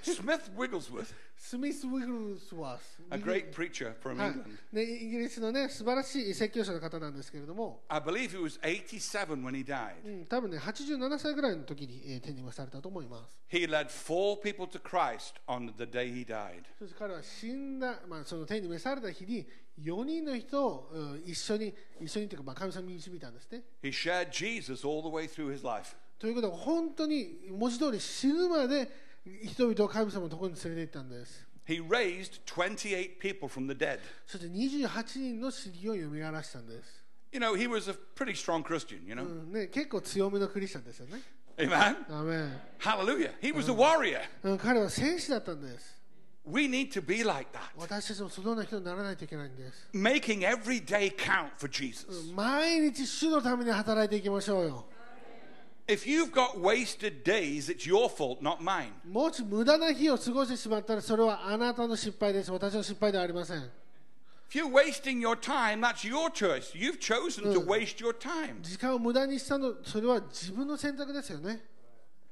[0.03, 2.99] Smith Wigglesworth, スミス・ウィグルスワース。
[3.11, 4.57] a great preacher from はい England.
[4.73, 10.21] ね、イギリスのね素晴らしい説教者の方なんですけれども、 I believe he was 87 when he う died.
[10.23, 16.63] ん、多分ね87歳ぐらいの時に、えー、天に召されたと思います He led four people to Christ on the day he died.
[16.77, 19.47] そして彼は死んだ、まあ、その天に召された日に
[19.82, 25.94] 4人の人を、うん一緒に一緒にというか、まあ、神様に導いたんですね He shared Jesus all the way through his life.
[26.18, 28.88] ということは本当に文字通り死ぬまで
[29.44, 33.98] 人々を神様のところに連れて行ったんです He raised 28 people from the dead.
[34.26, 39.24] そして28人の死人を蘇らしたんです、You know, he was a pretty strong Christian, you う know.
[39.24, 41.20] んね、結構強めのクリスチャンですよね
[41.56, 41.72] Amen.
[42.10, 43.32] アーメン Hallelujah.
[43.40, 44.20] He was a warrior.
[44.42, 45.93] うん彼は戦士だったんです
[46.45, 47.69] We need to be like that.
[47.77, 49.87] 私たちもそのような人にならないといけないんです。
[49.93, 52.33] Making every day count for Jesus.
[52.33, 54.85] 毎日主のために働いていきましょうよ。
[55.87, 58.91] If you've got wasted days, it's your fault, not mine.
[59.05, 62.51] もし無駄な日を過ごしてしまったらそれはあなたの失敗です。
[62.51, 63.69] 私の失敗ではありません。
[64.49, 66.73] If you're wasting your time, that's your choice.
[66.73, 68.61] You've chosen to waste your time.
[68.61, 71.63] 時間を無駄にしたの、それは自分の選択ですよね。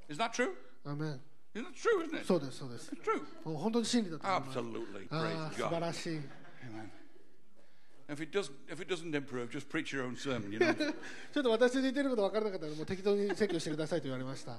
[0.10, 0.50] Is that true?
[0.84, 0.96] ア
[2.25, 2.91] そうです、そうです。
[3.45, 4.59] 本当に真理だと思います。
[5.11, 6.21] ああ、素晴らしい。
[11.33, 14.59] ちょっと私に言ってることは分からなかったの、適当に説教してくださいと言われました。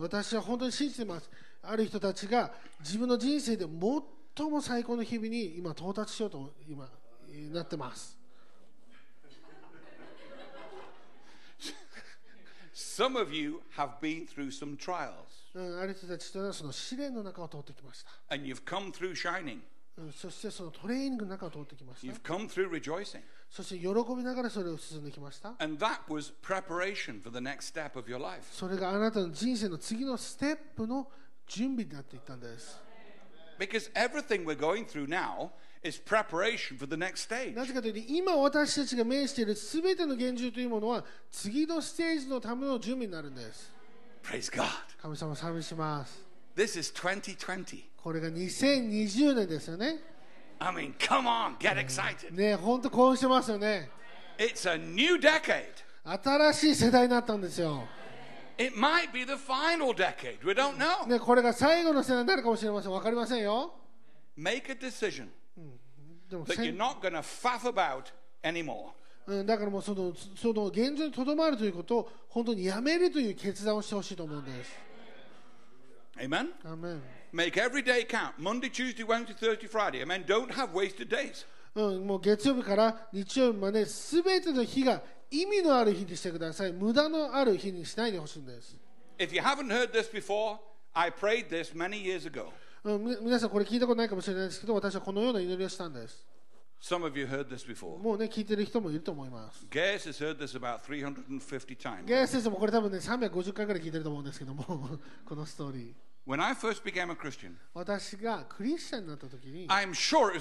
[0.00, 1.28] 私は本当に信じてます。
[1.62, 3.64] ある人たちが自分の人生で
[4.36, 6.88] 最も最高の日々に今、到達しようと今、
[7.52, 8.21] なってます。
[12.81, 15.13] Some of you have been through some trials
[15.53, 19.59] うん、ある人たちというのはその試練の中を通ってきました、 and you've come through shining.
[19.97, 23.21] うん、そしてそのトレーニングの中を通ってきました You've come through rejoicing.
[23.49, 28.41] そして喜びながらそれを進んできました And that was preparation for the next step of your life.
[28.51, 31.07] それがあなたの人生の次のステップの
[31.47, 32.79] 準備になっていったんです
[33.57, 35.49] Because everything we're going through now
[35.82, 37.54] is preparation for the next stage.
[37.54, 43.72] なぜかというと今私たちが面している全ての現状というものは次のステージのための準備になるんです
[44.22, 44.64] Praise God.
[45.00, 46.22] 神様賛美します
[46.56, 47.82] This is 2020.
[47.96, 50.00] これが2020年ですよね
[50.60, 52.32] I mean, come on, get excited.
[52.32, 53.90] ね本当興奮してますよね
[54.38, 55.64] It's a new decade.
[56.04, 57.84] 新しい世代になったんですよ、
[58.58, 60.38] It might be the final decade.
[60.44, 61.06] We don't know.
[61.06, 63.74] ね、これが最後の世代になるかもしれません分かりませんよ
[64.38, 65.28] Make a decision
[66.30, 68.12] that せ you're ん not going to faff about
[68.42, 68.92] anymore.
[69.26, 74.72] うん、だからもうそのその現状にとどまるということを本当にやめるという決断をしてほしいと思うんです。
[76.18, 76.48] Amen?
[76.64, 78.34] アーメン Make every day count.
[78.38, 80.02] Monday, Tuesday, Wednesday, Thursday, Friday.
[80.02, 80.24] Amen.
[80.26, 81.46] Don't have wasted days.
[81.74, 88.76] うん、もう月曜日から日曜日まで全ての日が意味のある日にしてください無駄のある日にしないでほしいんです、
[89.18, 90.58] If you haven't heard this before,
[90.92, 92.52] I prayed this many years ago.
[92.84, 96.26] 皆さんこれ聞いたことないかもしれないですけど、私はこのような祈りをしたんです。
[97.98, 99.64] もうね、聞いてる人もいると思います。
[102.08, 104.64] ゲーセスもこれ多分ね、350回ぐらい聞いてると思うんですけども、
[105.24, 105.94] このストーリー。
[107.74, 110.34] 私がクリスチャンになった時に、sure、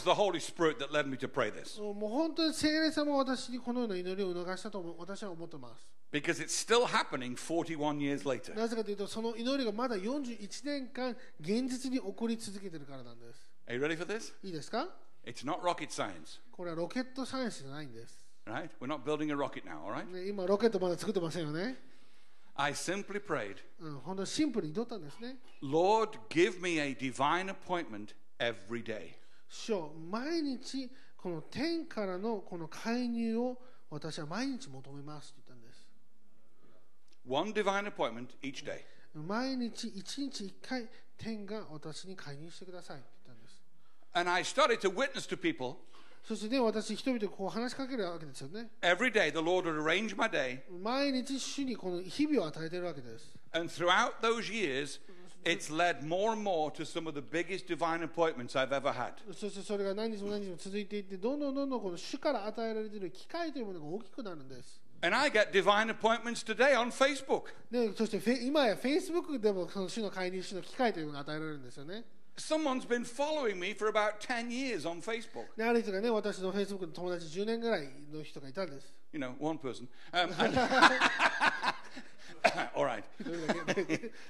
[1.93, 5.87] もう本当に聖霊様は私にこのような祈りを促したと私は思ってます。
[6.11, 8.53] Because it's still happening 41 years later.
[8.53, 14.33] なぜかというとその祈りがまだ41年間現実に起こり続けてるからなんです Are you ready for this?
[14.43, 14.89] いいですか
[15.25, 18.69] It's not rocket science, これはロケットサイエンスじゃないんです、right?
[18.79, 20.05] We're not building a rocket now, all right?
[20.11, 21.77] ね、今ロケットまだ作ってませんよね
[22.55, 25.37] I simply prayed, うん、本当にシンプルに祈ったんですね。
[25.63, 29.11] Lord, give me a divine appointment every day.
[29.47, 33.57] 主よ毎日この天からのこの介入を
[33.89, 35.50] 私は毎日求めますと言ったんです。
[37.26, 38.84] One divine appointment each day.
[39.14, 43.62] 毎日一日一回天が私に介入してくださいと言ったんです。
[44.12, 45.76] And I started to witness to people
[46.26, 48.68] そしてね、私人々にこう話しかけるわけですよね。
[48.82, 49.30] every day.
[49.30, 50.60] The Lord would arrange my day.
[50.82, 53.32] 毎日主にこの日々を与えているわけです。
[53.52, 55.00] And throughout those years,
[55.44, 59.12] it's led more and more to some of the biggest divine appointments I've ever had.
[59.32, 64.79] そしてそれが何日も何日も続いていって、どんどんどんどんこの主から与えられている機会というものが大きくなるんです。
[65.02, 67.52] And I get divine appointments today on Facebook.
[67.70, 72.04] でそしてフェ今や Facebook でもその主の介入主の機会というのが与えられるんですよね。
[72.36, 75.46] Someone's been following me for about 10 years on Facebook.
[75.56, 78.92] である人がね、私の Facebook の友達10年ぐらいの人がいたんです。
[79.12, 79.88] You know, one person.
[80.12, 80.58] Um, and-
[82.74, 83.04] all right.
[83.24, 83.32] no,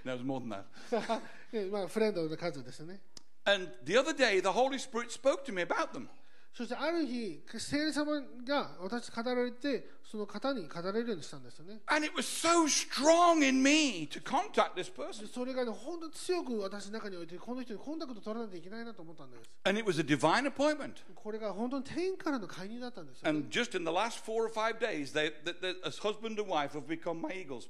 [0.04, 1.20] there's more than that.
[1.52, 3.00] でまあ、フレンドの数ですよね。
[3.44, 6.08] And the other day, the Holy Spirit spoke to me about them.
[6.53, 11.79] そしてある日、聖霊様が私語られて、その方に語れるようにしたんですよね。
[15.13, 19.49] So、それが、ね、本当に強く私の中において、この人にコンタクトを取らないといけないなと思ったんです。
[21.15, 23.39] これが本当に天からの介入だったんですよ、ね。
[24.81, 25.55] Days, they, they,
[27.31, 27.69] eagles,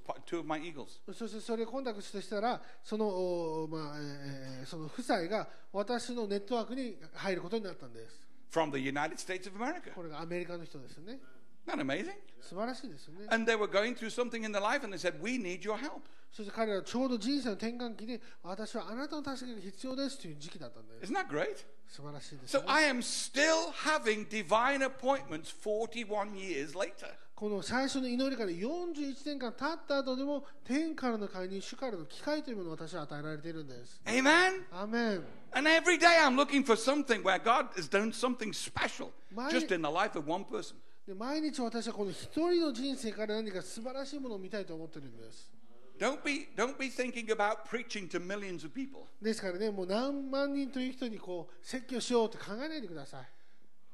[0.60, 1.00] eagles.
[1.14, 8.31] そしてそれをコンタクトしたら、その,、まあえー、その夫妻が私のネットワークに入ることになったんです。
[8.51, 9.93] from the United States of America.
[9.95, 11.19] これがアメリカの人ですよね。
[11.67, 12.15] Isn't that amazing?
[12.41, 13.27] 素晴らしいですよね。
[13.31, 15.77] And they were going through something in their life and they said, We need your
[15.77, 16.03] help.
[16.33, 21.13] そして彼らはちょうど人生の転換期で私はあなたの助けが必要ですという時期だったんです。
[21.13, 21.57] Isn't that great?
[21.89, 22.67] 素晴らしいです、 So ね。
[22.69, 27.09] I am still having divine appointments 41 years later.
[27.42, 34.00] この最初の祈りから41年間経った後でも天からの介入、主からの機会というものを私は与えられているんです。
[34.06, 34.64] Amen?
[34.72, 35.24] アーメン。
[35.54, 39.10] And every day I'm looking for something where God has done something special
[39.50, 40.76] just in the life of one person.
[41.08, 45.50] で毎日私はこの一人の人生から何か素晴らしいものを見たいと思っているんです。
[46.00, 49.02] Don't be, don't be thinking about preaching to millions of people.
[49.20, 53.41] ですからね、もう何万人という人にこう説教しようと考えないでください。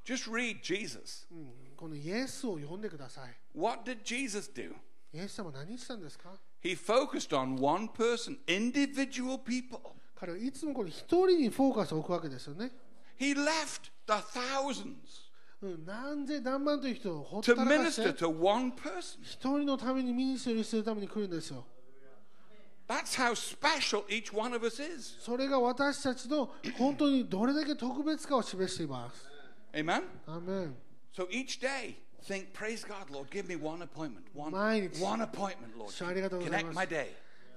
[0.08, 1.28] Just read Jesus.
[1.76, 3.36] このイエスを読んでください。
[3.54, 3.96] What イ
[5.20, 6.30] エス様何したんですか？
[10.16, 12.72] 彼はいつもこの一人にフォーカスを置くわけですよね。
[13.20, 14.24] He left 何
[16.64, 17.42] 万人を
[19.22, 21.66] 一人のためにミニストリーするために来るんですよ。
[25.20, 29.28] それが私たちの本当にどれだけ特別かを示しています。
[29.78, 30.04] Amen?
[30.26, 30.76] アーメン
[31.16, 31.96] So each day,
[32.28, 34.26] think, praise God, Lord, give me one appointment.
[34.34, 35.02] One, 毎日。
[35.02, 35.92] one appointment, Lord.
[35.92, 36.76] 主ありがとうございます。
[36.76, 37.08] Connect my day.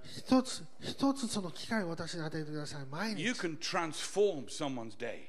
[0.05, 2.87] 一つ一つその機会を私に与えてください。
[2.91, 3.33] 毎日 You。
[3.33, 5.29] can transform someone's day.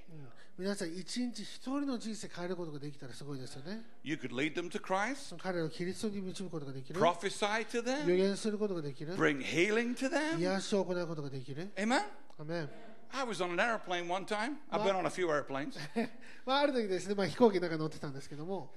[0.57, 3.81] 皆さん一日一人の人生変えることができたらすごいですよね。
[4.03, 6.99] You could lead them to Christ, 彼らをキリストに導くことができる。
[6.99, 9.15] prophesy to 予 them, 言することができる。
[9.15, 10.39] bring healing to them.
[10.39, 11.71] 癒しを行うことができる。
[11.75, 12.03] Amen?
[12.37, 12.69] アーメン
[13.12, 14.58] I was on an airplane one time.
[14.70, 15.76] I've been on a few airplanes.
[16.44, 18.70] まあ、ある時ですね、まあ、飛行機の中に乗ってたんですけども、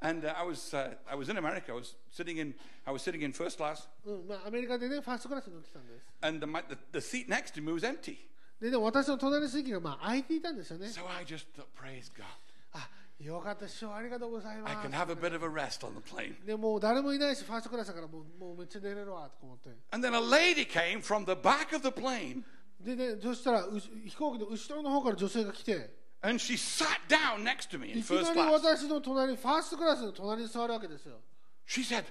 [0.00, 1.72] And uh, I was uh, I was in America.
[1.72, 2.54] I was sitting in
[2.84, 6.04] I was sitting in first class, うんまあ、アメリカでね、ファーストクラスに乗ってたんです。
[6.22, 8.16] and the, my, the, the seat next to me was empty.
[8.60, 10.86] で、でも私の隣の席がまあ空いていたんですよね。
[10.86, 12.24] So I just thought, praise God.
[12.72, 12.88] あ、
[13.20, 14.96] よかった、師匠ありがとうござい I ま can す。
[14.96, 16.44] have a bit of a rest on the plane.
[16.44, 19.70] でもう誰もいないし、ファーストクラスだからもうもうめっちゃ寝れるわとか思って。
[19.92, 22.42] And then a lady came from the back of the plane,
[22.79, 23.63] でね、そしたら
[24.05, 25.89] 飛行機の後ろの方から女性が来て、
[26.21, 28.51] and she sat down next to me in first なり class.
[28.51, 31.19] 私の隣、ファーストクラスの隣に座るわけですよ。
[31.67, 32.05] She said,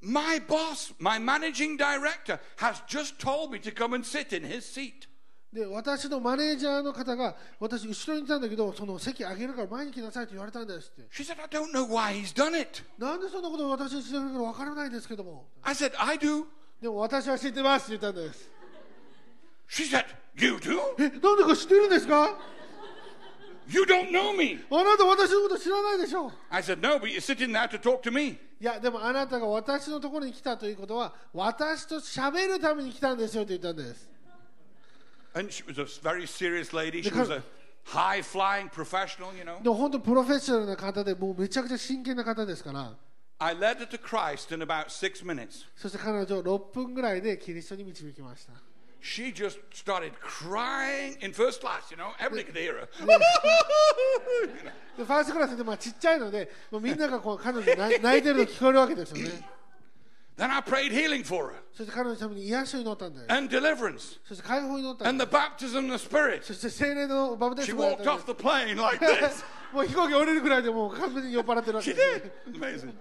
[0.00, 4.60] My boss, my managing director, has just told me to come and sit in his
[4.60, 5.08] seat.
[5.54, 12.82] で私のマネージャーの方が私後ろにいたんだけどその席上げるから前に来なさいって言われたんですって She said, I don't know why he's done it.
[12.98, 16.44] なんでそんなことを私にしてるのかわからないんですけども I said, I do.
[16.82, 18.50] でも私は知ってますって言ったんです
[19.68, 20.04] She said,
[20.36, 20.78] You do?
[20.98, 22.38] えなんでか知ってるんですか
[23.66, 24.60] You don't know me.
[24.70, 28.38] あなた私のこと知らないでしょう I said, No, but you're sitting there to talk to me.
[28.60, 34.08] いやでもあなたが私のところに来たということは私と喋るために来たんですよと言ったんです
[35.34, 37.02] And she was a very serious lady.
[37.02, 37.42] She was a
[37.84, 39.62] high flying professional, you know.
[39.62, 42.92] でも本当プロフェッショナルな方でもうめちゃくちゃ真剣な方ですから
[43.38, 45.66] I led her to Christ in about six minutes.
[45.74, 48.52] そして彼女を6分ぐらいでキリストに導きました
[49.03, 52.09] She just started crying in first class, you know.
[52.19, 52.87] Everybody could hear her.
[54.97, 59.31] でファーストクラスでまあちっちゃいのでもうみんながこう彼女泣い泣いてるの聞こえるわけですよね
[60.37, 65.97] then I prayed healing for her そして彼女のために癒しを祈ったんです and deliverance そして解放を祈ったん and で the baptism of
[65.97, 66.41] the Spirit.
[66.43, 69.29] すそして聖霊のバプテ She スマをやっ walked たん off で the plane like this.
[69.29, 72.59] す もう飛行機降りるぐらいでもう完全に酔っ払ってるわけ She ですね did.
[72.59, 72.93] Amazing.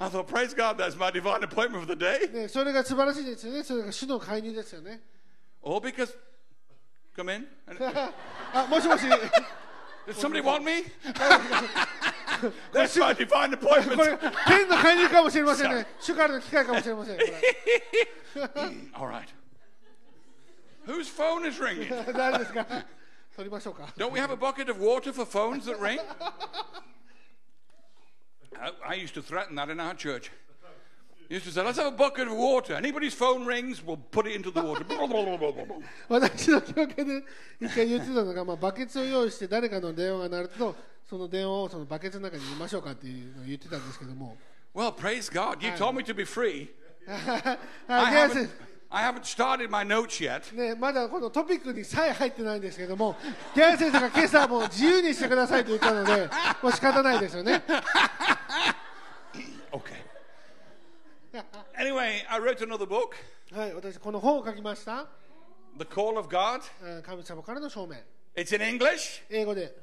[0.00, 2.28] I thought, praise God, that's my divine appointment for the day.
[2.32, 5.00] ねそれが素晴らしいですよねそれが主の介入ですよね
[5.62, 6.14] All because,
[7.16, 7.46] come in.
[8.54, 9.04] あもしもし
[10.06, 10.84] Does somebody want me?
[12.72, 14.32] That's my divine これ appointment.
[14.46, 17.24] 天の介入かもしれませんね主からの機会かもしれませんこ
[18.94, 19.28] All right.
[20.86, 21.90] Whose phone is ringing?
[22.06, 22.64] れ誰ですか
[23.36, 25.98] 取りましょうか Don't we have a bucket of water for phones that ring?
[28.58, 30.30] I, I used to threaten that in our church.
[36.07, 37.23] 私の教会で
[37.59, 40.75] 一回言ってたのが、バケツを用意して誰かの電話が鳴ると
[41.09, 44.37] その電話をそのバケツの中に入れましょうかっていうのを言ってたんですけども。
[44.75, 46.69] Well, praise God, you told me to be free.
[47.07, 48.49] I, haven't,
[48.89, 50.19] I haven't started my notes
[61.78, 63.14] Anyway, I wrote another book,
[63.52, 65.06] はい私この本を書きました
[65.78, 66.62] The Call of God.
[66.82, 67.96] えー神様からの証明
[68.34, 69.22] It's in English.
[69.28, 69.74] 英語で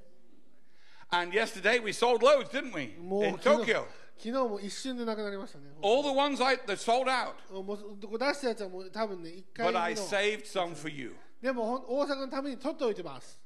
[1.11, 2.97] And yesterday we sold loads, didn't we?
[2.99, 3.85] もう In 昨日 Tokyo.
[4.17, 7.33] 昨日も一瞬でなくなりましたね All the ones I, that sold out.
[7.61, 11.15] もう出したやつはもう多分ね1回 But 目 I の saved some for you.
[11.41, 13.39] でもほん大阪のために取っておいてます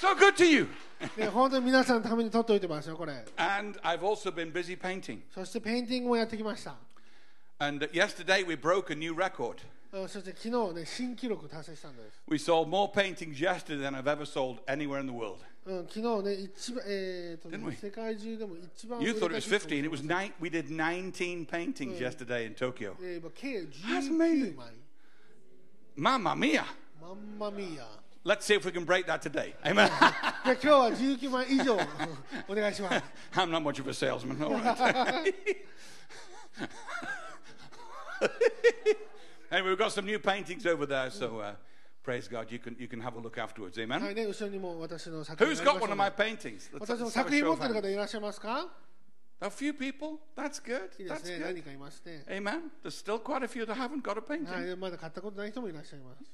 [0.00, 0.68] So good to you.
[1.16, 5.20] で本当に皆さんのために取っておいてますよこれ And I've also been busy painting.
[5.32, 6.74] そしてペインティングもやってきました
[7.60, 9.56] And yesterday we broke a new record.
[9.92, 15.38] うんそして昨日ね新記録達成したんです、 We sold more paintings yesterday than I've ever sold anywhere in the world.
[15.66, 17.70] うん、昨日ね一番えーと Didn't we?
[17.70, 19.84] ね、世界中でも一番 You 売れ thought た it was 記録 15.
[19.84, 20.32] It was nine.
[20.40, 22.94] We did 19 paintings yesterday in Tokyo.
[23.00, 24.56] えーまあ計 That's 19 amazing.
[24.56, 24.72] 枚
[25.96, 26.64] Mamma mia.
[27.00, 27.86] まんまみや
[28.24, 29.54] Let's see if we can break that today.
[29.64, 29.88] Amen.
[30.44, 31.76] じゃあ今日は19枚以上
[32.48, 33.02] お願いします
[33.34, 34.42] I'm not much of a salesman.
[34.42, 35.34] All right.
[39.50, 41.52] anyway, we've got some new paintings over there, so uh,
[42.02, 42.50] praise God.
[42.50, 43.76] You can you can have a look afterwards.
[43.78, 44.10] は Amen.
[44.10, 46.70] いね後ろにも私の作品 Who's があり got ま one す of の my で paintings?
[46.72, 48.68] Let's, 私の let's have 作 a 品 show 持 of ってる hands.
[49.32, 50.18] 方いらっしゃいますか A few people.
[50.36, 50.90] That's good.
[51.00, 51.44] いいで That's すね good.
[51.44, 52.60] 何かいますね Amen.
[52.82, 54.72] There's still quite a few that haven't got a は painting.
[54.72, 56.24] いまだ買ったことない人もいらっしゃいます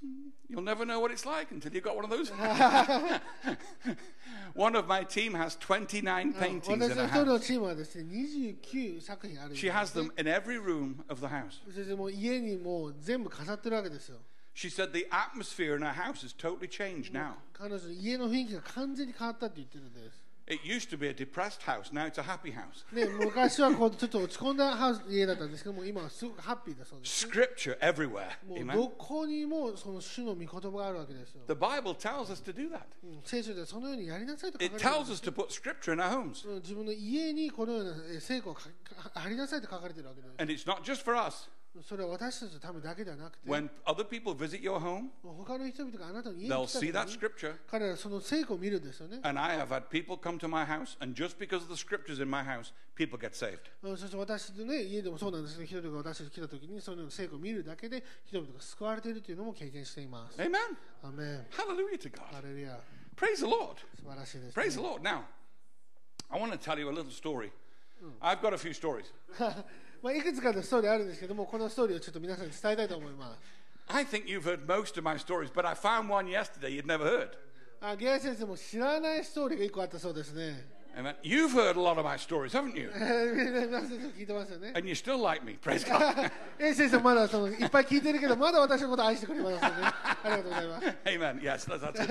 [0.51, 2.33] You'll never know what it's like until you've got one of those.
[4.55, 7.25] one of my team has 29 paintings 私 in の her 一人 house.
[7.27, 11.61] のチームはですね29作品あるんです She has them in every room of the house.
[11.67, 14.19] そしてもう家にもう全部飾ってるわけですよ
[14.55, 17.35] She said the atmosphere in her house has totally changed now.
[17.53, 22.85] 彼女の家の雰囲気が完全に変わったって言ってるんです It used to be a depressed house, now it's a happy house.
[22.93, 27.27] ね、昔はこうちょっと落ち込んだハウス家だったんですけども今はすごくハッピーだそうです。
[27.27, 28.29] Scripture everywhere.
[28.47, 28.75] もう Amen.
[28.75, 31.41] どこにもその主の御言葉があるわけですよ。
[31.49, 32.81] The Bible tells us to do that.
[33.03, 36.47] うん聖書でそのようにやりなさいと書か It れてるん tells です us to put Scripture in our homes.
[36.47, 38.65] うん自分の家にこのようなえ成果をか
[39.15, 40.35] か貼りなさいと書かれてるわけです。
[40.39, 41.49] And it's not just for us.
[41.83, 47.57] それは私たちのためだけではなくて、 When other people visit your home, 他の人々があなたの家に they'll 来た see 時 that に Scripture.
[47.69, 49.19] 彼らはその成果を見るんですよね。
[49.25, 52.23] And I have had people come to my house, and just because of the Scriptures
[52.23, 53.59] in my house, people get saved.
[53.83, 60.41] うんそして私の、ね、家でもそうなんですけど、人々が私たち来た時にそのような成果を見るだけで人々が救われているというのも経験しています。
[60.41, 60.55] Amen.
[61.03, 62.21] アメン Hallelujah to God.
[62.33, 62.79] ハレルヤ
[63.17, 63.79] Praise the Lord.
[63.97, 65.03] 素晴らしいです、 Praise the Lord.
[65.03, 65.23] Now,
[66.31, 67.51] I want to tell you a little story.
[68.21, 69.07] I've got a few stories.
[70.02, 73.40] まあいくつかのストーリーあるんですけども、このストーリーをちょっと皆さんに伝えたいと思います。
[73.88, 77.32] I think you've heard most of my stories, but I found one yesterday you'd never heard.
[77.82, 80.80] あゲイ先生も知らないストーリーが1個あったそうですね。
[80.96, 81.16] Amen.
[81.24, 82.90] You've heard a lot of my stories, haven't you?
[84.76, 85.58] And you still like me.
[85.62, 86.32] Praise God.
[86.60, 91.40] え先生まだそのいっぱい聞いてるけどまだ私のこと愛してくれますよねありがとうございます Amen.
[91.42, 92.10] Yes, that's, that's it.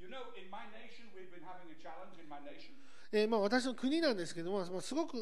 [0.00, 2.74] you know, in my nation, we've been having a challenge in my nation.
[3.16, 5.16] えまあ、私の国なんですけども、すごく、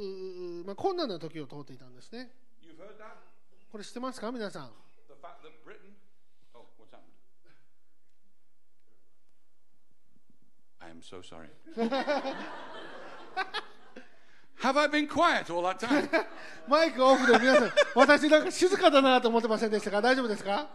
[0.64, 2.30] まあ、困難な時を通っていたんですね。
[3.70, 4.70] これ知ってますか、皆さん。
[16.68, 20.00] マイクオフで皆さん、私なんか静かだなと思ってませんでしたか？
[20.00, 20.66] 大丈夫ですか？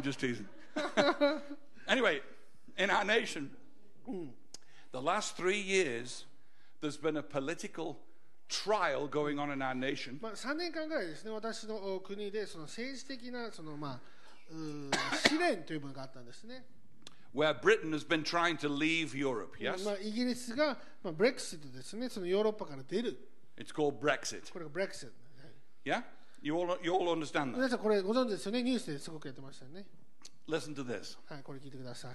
[0.00, 0.46] I'm just teasing.
[1.88, 2.20] anyway,
[2.76, 3.50] in our nation,
[4.92, 6.24] the last three years,
[6.80, 7.98] there's been a political
[8.48, 14.00] trial going on in our nation まあ、3年間ぐらいですね私のお国でその政治的なその、まあ、
[14.50, 16.64] うー試練というものがあったんですね、
[17.34, 19.56] where Britain has been trying to leave Europe.
[19.58, 19.84] Yes?
[19.84, 23.18] まあ、イギリスが、まあ、ブレクシットですねそのヨーロッパから出る
[23.58, 24.52] It's called Brexit.
[24.52, 26.04] これがブレクシット、はい Yeah?
[26.41, 27.57] You all, you all understand that?
[27.57, 29.85] 皆さんこれご存知ですよねニュースですごくやってましたよね
[30.47, 31.17] Listen to this.
[31.27, 32.11] はいこれ聞いてください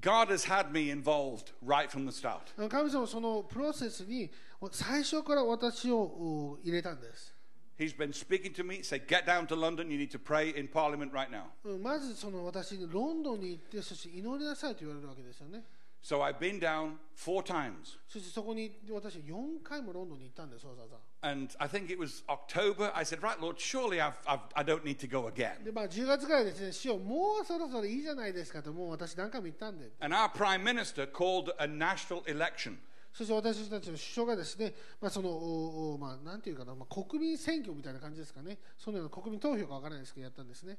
[0.00, 2.40] God has had me involved right from the start.
[2.56, 4.30] あの神様はそのプロセスに
[4.70, 7.34] 最初から私をお入れたんです、
[7.78, 11.12] He's been speaking to me, say, get down to London, you need to pray in Parliament
[11.12, 11.44] right now.
[11.64, 15.62] うんまずその私にロンドンに行ってそして祈りなさいと言われるわけですよね
[16.02, 17.96] So I've been down four times.
[18.08, 22.90] そしてそこに私は4回もロンドンに行ったんですわざわざ And I think it was October.
[22.92, 25.62] I said, right, Lord, surely I've, I've, I don't need to go again.
[25.62, 32.78] でまあ10月ぐらいですね、師匠、もうそろそろいいじゃないですかと、もう私何回も言ったんで、And our Prime Minister called a national election.
[33.12, 40.78] そして私たちの首相がですね、まあそのおおまあ、なんていうかな、まあ、国民選挙みたいな感じですかね、そのような国民投票かわからないですけど、やったんですね。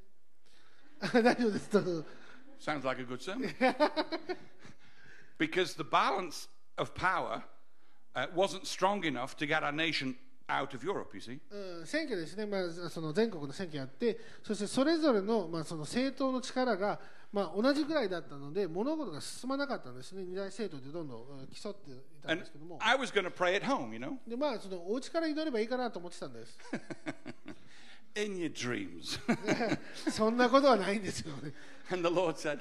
[1.00, 2.06] 大丈夫です、どうぞ
[2.60, 3.54] Sounds like a good sermon.
[5.39, 7.43] because the balance of power
[8.15, 10.17] uh, wasn't strong enough to get our nation
[10.49, 11.39] out of Europe, you see.
[11.51, 16.99] うん、選挙ですね、まあ、その全国の選挙やって、そしてそれぞれの,、まあその政党の力が、
[17.31, 22.79] まあ、同じぐらいだったので、物事が進まなかったんですね、二大政党でどんどんうん競っていたん And ですけども。
[22.81, 26.59] I was going to pray at home, you know, でまあ、そのお家から祈ればいいかなと思ってたんです。
[28.17, 29.21] in your dreams.
[30.11, 31.53] そんなことはないんですよね。
[31.91, 32.61] and the Lord said,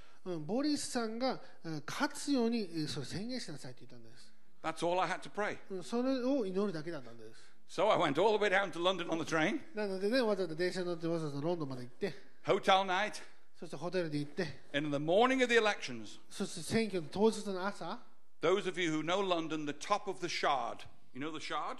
[0.24, 4.32] うん、ボリスさんがうん勝つようにえーそれ宣言しなさいって言ったんです。
[4.62, 5.56] That's all I had to pray.
[5.70, 7.56] うんそれを祈るだけだったんです。
[7.68, 12.14] So I went all the way down to London on the train, なのでね、わざわざ電車に乗ってわざわざロンドンまで行って、
[12.44, 13.14] hotel night,
[13.58, 17.98] そしてホテルに行って、 and in the morning of the elections, そして選挙の当日の朝、
[18.40, 21.78] those of you who know London, the top of the Shard, you know the Shard?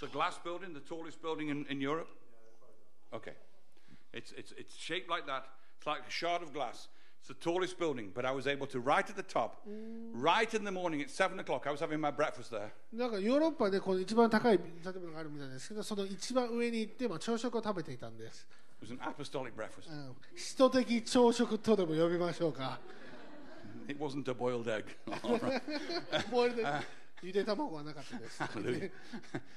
[0.00, 2.08] The glass building, the tallest building in, in Europe?
[3.14, 3.34] Okay.
[4.12, 5.44] It's, it's, it's shaped like that.
[5.78, 6.88] It's like a shard of glass.
[7.20, 9.66] It's the tallest building, but I was able to, right at the top,
[10.12, 12.70] right in the morning at 7 o'clock, I was having my breakfast there.
[12.92, 18.46] なんかヨーロッパでこの一番高い建物があるみたいですけど、その一番上に行って、まあ、朝食を食べていたんです。
[18.80, 19.90] It was an apostolic breakfast.
[19.90, 22.78] うん、使徒的朝食とでも呼びましょうか。
[23.88, 24.84] It wasn't a boiled egg.
[25.24, 25.60] All right.
[26.30, 26.64] ボイルで
[27.22, 28.40] ゆで卵はなかったです。
[28.40, 28.84] Hallelujah.
[28.84, 28.92] it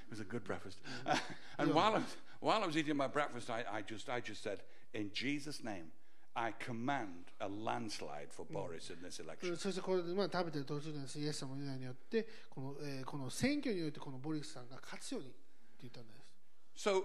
[0.10, 0.80] was a good breakfast.
[1.05, 1.16] Uh,
[1.60, 4.41] and while I, was, while I was eating my breakfast, I, I, just, I just
[4.41, 5.91] said, In Jesus' name,
[6.36, 9.53] I command a landslide for Boris in this う election.
[9.53, 15.36] んそしてこれで、まあ、食べてる途中でですイエス様の願いによってこの,、えーこの選挙によってこのボリスさんが勝つようにって
[15.82, 16.88] 言ったんです。
[16.89, 17.03] So,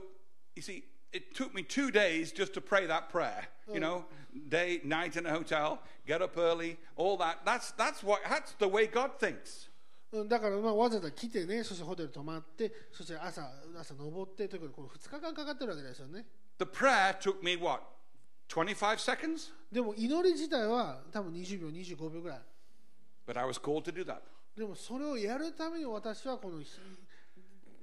[0.54, 3.48] you see, it took me two days just to pray that prayer.
[3.66, 4.04] You know,
[4.48, 7.38] day, night in a hotel, get up early, all that.
[7.44, 9.68] That's, that's, what, that's the way God thinks.
[10.12, 16.24] うんだからまあわざわざ来てね、そしてホテル泊まって、そして朝朝登ってということで、この2日間かかってるわけですよね。
[16.58, 17.82] The prayer took me, what,
[18.49, 19.51] 25 seconds?
[19.71, 22.41] でも祈り自体は多分20秒、25秒ぐらい。
[23.27, 24.21] But I was called to do that.
[24.57, 26.67] でもそれをやるために私はこの日、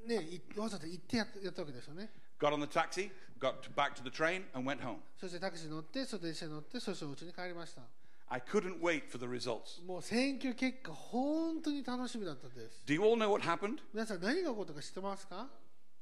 [0.07, 2.11] ね、いわざわざ行ってやっやったわけですよね。
[2.39, 3.11] Got on the taxi,
[3.41, 4.97] got back to the train, and went home.
[5.19, 7.83] そしてタクシーに乗って、そして電車に乗って、そしてお家に帰りました。
[8.29, 9.83] I couldn't wait for the results.
[9.87, 12.83] もう選挙結果、本当に楽しみだったんです。
[12.85, 13.79] Do you all know what happened?
[13.95, 15.49] 皆さん、何が起こったか知ってますか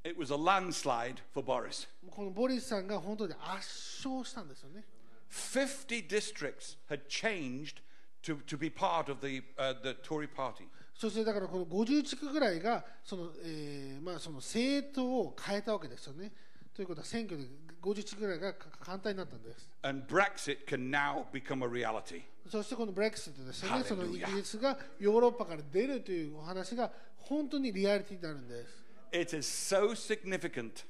[0.04, 1.88] It was a landslide for Boris.
[2.10, 4.86] このボリスさんが本当に圧勝したんですよね。
[5.30, 7.82] 50 districts had changed
[8.24, 10.68] to, to be part of the, uh, the Tory party.
[10.96, 16.32] そしてだからこの50地区ぐらいがその、えーまあ、その政党を変えたわけですよね。
[16.74, 17.46] ということは選挙で
[17.82, 19.70] 50地区ぐらいがか簡単になったんです。
[19.82, 22.22] And Brexit can now become a reality.
[22.50, 28.83] そしてこのブレックストですよね、そのイ Hallelujah ギリスがヨーロッパから出るというお話が本当にリアリティになるんです。
[29.14, 30.86] It is so significant.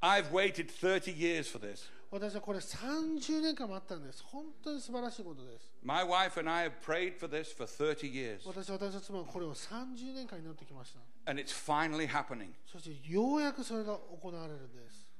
[0.00, 1.90] I've waited 30 years for this.
[2.10, 4.22] 私はこれ30年間待ったんです。
[4.22, 5.72] 本当に素晴らしいことです。
[5.82, 11.00] My wife and I have prayed for this for 30 years, 私私の妻はこれを30年間祈ってきました。
[11.30, 12.50] and it's finally happening.
[12.66, 15.12] そしてようやくそれが行われるんです。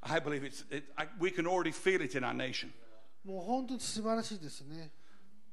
[0.00, 2.70] I believe it's, it, I, we can already feel it in our nation.
[3.24, 4.90] もう本当に素晴らしいですね。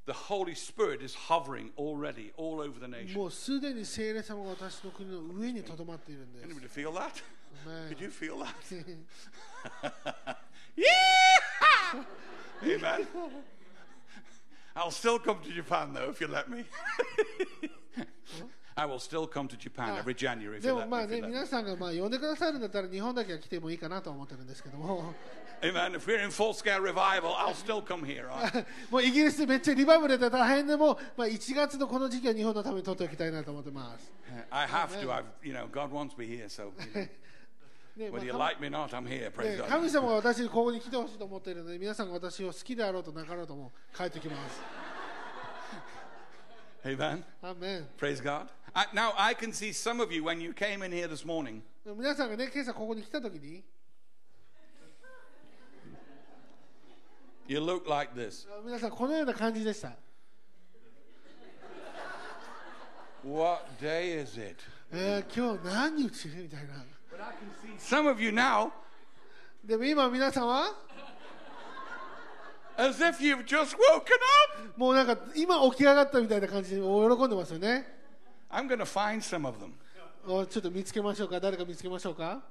[0.05, 3.13] The Holy Spirit is hovering already all over the nation.
[3.15, 6.47] もうすでに聖霊様が私の国の上にとどまっているんです。
[6.47, 7.21] Anybody feel that?
[7.67, 7.89] Amen.
[7.89, 8.53] Could you feel that?
[10.75, 10.85] yeah!
[12.63, 13.07] Amen.
[14.75, 16.65] I'll still come to Japan though if you let me.
[18.76, 25.14] I will still come to Japan every January if でもまあね.皆さんがまあ呼んでくださるんだったら日本だけは来てもいいかなとは思ってるんですけども、
[25.62, 25.94] Amen.
[25.94, 28.26] If we're in full scale revival, I'll still come here.
[28.90, 34.12] もうイギリスでめっちゃリバイバルで大変でも、まあ、1月のこの時期は日本のために取っておきたいなと思ってます。
[34.50, 35.08] I have to.
[35.08, 37.08] I've, you know, God wants me here, so you know,
[37.96, 39.20] ねまあ whether you like me or not, I'm here.
[39.20, 39.68] ね Praise God.
[39.68, 44.60] 神様が私にここに来てほしいと思っているので、皆さんが私を好きであろうとなかろうとも帰ってきます。
[46.83, 47.23] Amen.
[47.41, 48.47] アーメン Praise God.
[48.73, 51.61] I, now I can see some of you when you came in here this morning.
[51.83, 53.63] でも皆さんがね、今朝ここに来た時に、
[57.47, 58.47] You look like this.
[58.63, 59.93] 皆さんこのような感じでした。
[63.23, 64.57] What day is it?
[64.91, 66.85] えー、今日何日みたいな。
[67.77, 68.71] Some of you now,
[69.65, 70.73] でも今皆さんは
[72.76, 73.78] as if you've just woken
[74.58, 74.72] up.
[74.76, 77.86] もうなんか今起き上がったみたいな感じで喜んでますよね。
[78.50, 79.72] I'm going to find some of them.
[80.26, 81.38] おちょっと見つけましょうか。
[81.40, 82.42] 誰か見つけましょうか。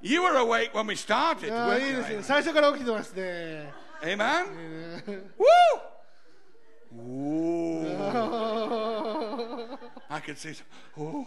[0.00, 1.52] You were awake when we started.
[1.54, 1.94] あいい?
[1.94, 2.22] ですね。
[2.22, 3.72] 最初から起きてますね。
[4.02, 4.46] Amen.
[4.56, 5.44] えー Woo!
[6.94, 7.86] Ooh.
[10.08, 10.52] I could see.
[10.54, 10.64] Some,
[10.98, 11.24] ooh.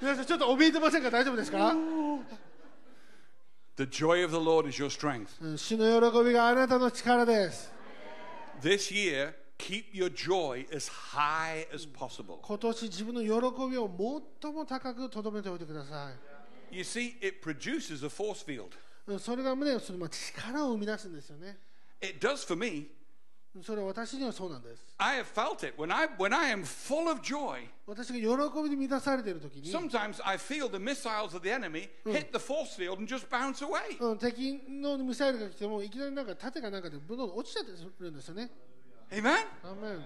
[0.00, 1.74] 皆さんちょっと怯えてませんか大丈夫ですか、
[3.76, 5.28] The joy of the Lord is your strength.
[5.40, 7.72] うん主の喜びがあなたの力です。
[8.60, 12.38] This year, keep your joy as high as possible.
[12.42, 16.12] 今年自分の喜びを最も高くとどめておいてくださ
[16.70, 18.66] You see, it produces a force field.
[18.66, 18.68] い。
[19.08, 21.58] うんそれがね、そのまあ力を生み出すんですよね。
[22.02, 22.88] It does for me.
[23.60, 24.94] それは私にはそうなんです。
[24.96, 27.68] I have felt it when I when I am full of joy.
[27.86, 33.62] 私が喜びに満たされている時に、Sometimes I feel the missiles of the enemy hit the force field and just bounce
[33.62, 34.02] away.
[34.02, 38.50] うん、敵のミサイルが来てもいきなりなんか盾がなんかでどんどん落ちちゃってるんですよね。
[39.10, 39.46] Amen.
[39.62, 40.04] アーメン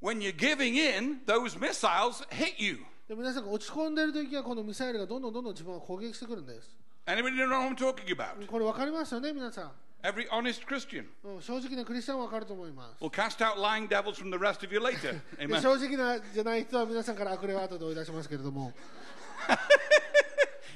[0.00, 2.78] When you're giving in, those missiles hit you.
[3.06, 6.78] で皆さんが落ち込んでいる時はこのミサイルがどんどんどんどん自分を攻撃してくるんです。
[7.06, 8.46] Anybody know what I'm talking about?
[8.46, 9.72] これ分かりますよね、皆さん。
[10.03, 13.01] Every honest Christian うん、正直なクリスチャンは分かると思います。
[13.01, 15.13] will cast out lying devils from the rest of you later.
[15.37, 15.61] で Amen.
[15.61, 18.73] 正直なじゃない人は皆さんから悪霊を後で追い出しますけれども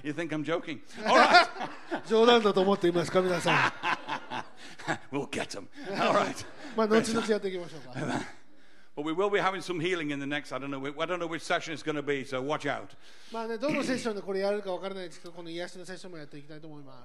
[0.03, 0.79] You think I'm joking?
[1.05, 1.47] All right.
[2.07, 3.71] 冗談だと思っていますか皆さん
[5.11, 5.67] we'll get them.
[5.99, 6.45] All right.
[6.77, 7.99] まあ後々やっていきましょうか
[8.94, 11.18] But we will be having some healing in the next, I don't know, I don't
[11.18, 12.90] know which session it's going to be, so watch out.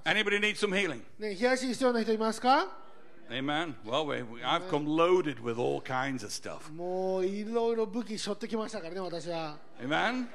[0.04, 1.02] Anybody need some healing?
[3.30, 3.74] Amen.
[3.84, 6.70] Well, we, we, I've come loaded with all kinds of stuff.
[6.70, 9.58] もういろいろ武器背負ってきましたからね、私は。
[9.82, 10.28] Amen?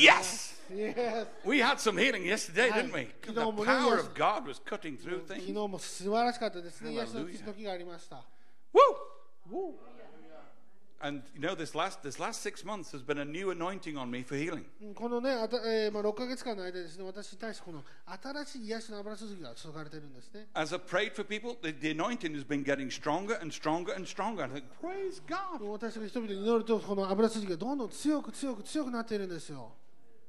[0.00, 0.60] Yes!
[0.68, 1.26] Yes.
[1.44, 3.08] We had some healing yesterday, didn't we?
[3.32, 3.34] The
[3.64, 5.46] power of God was cutting through things.
[5.46, 5.84] Hallelujah.
[9.48, 9.74] Woo!
[11.04, 14.10] And you know, this last this last six months has been a new anointing on
[14.10, 14.64] me for healing.
[14.80, 17.84] うんこのねあた、えーまあ、6ヶ月間の間ですね私に対してこの
[18.22, 24.08] 新しい癒しの油注ぎが注がれてるんですね As I've prayed for people, the, the anointing has been getting stronger and stronger and
[24.08, 24.44] stronger.
[24.44, 25.62] I think, praise God.
[25.70, 29.72] 私が人々に祈るとこの油注ぎがどんどん強く強く強くなっているんですよ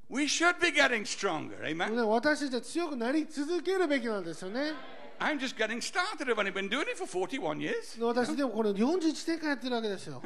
[0.10, 1.58] We should be getting stronger.
[1.64, 1.96] Amen.
[1.96, 4.74] ね、私たちは強くなり続けるべきなんですよね。
[5.20, 6.28] I'm just getting started.
[6.28, 8.04] I've only been doing it for 41 years.
[8.04, 10.22] 私でもこれ41年間やってるわけですよ。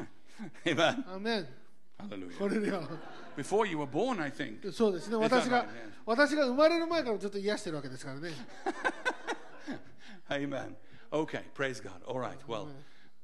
[0.64, 1.04] Amen.
[1.08, 1.48] アーメン。
[1.98, 2.38] Hallelujah.
[2.38, 2.88] これでは。
[3.36, 4.72] Before you were born, I think.
[4.72, 5.16] そうですね。
[5.16, 5.68] that 私が right?
[5.68, 5.70] Yeah.
[6.06, 8.30] 私が生まれる前からずっと癒してるわけですからね。
[10.28, 10.74] Amen.
[11.10, 11.92] Okay, praise God.
[12.06, 12.66] All right, well,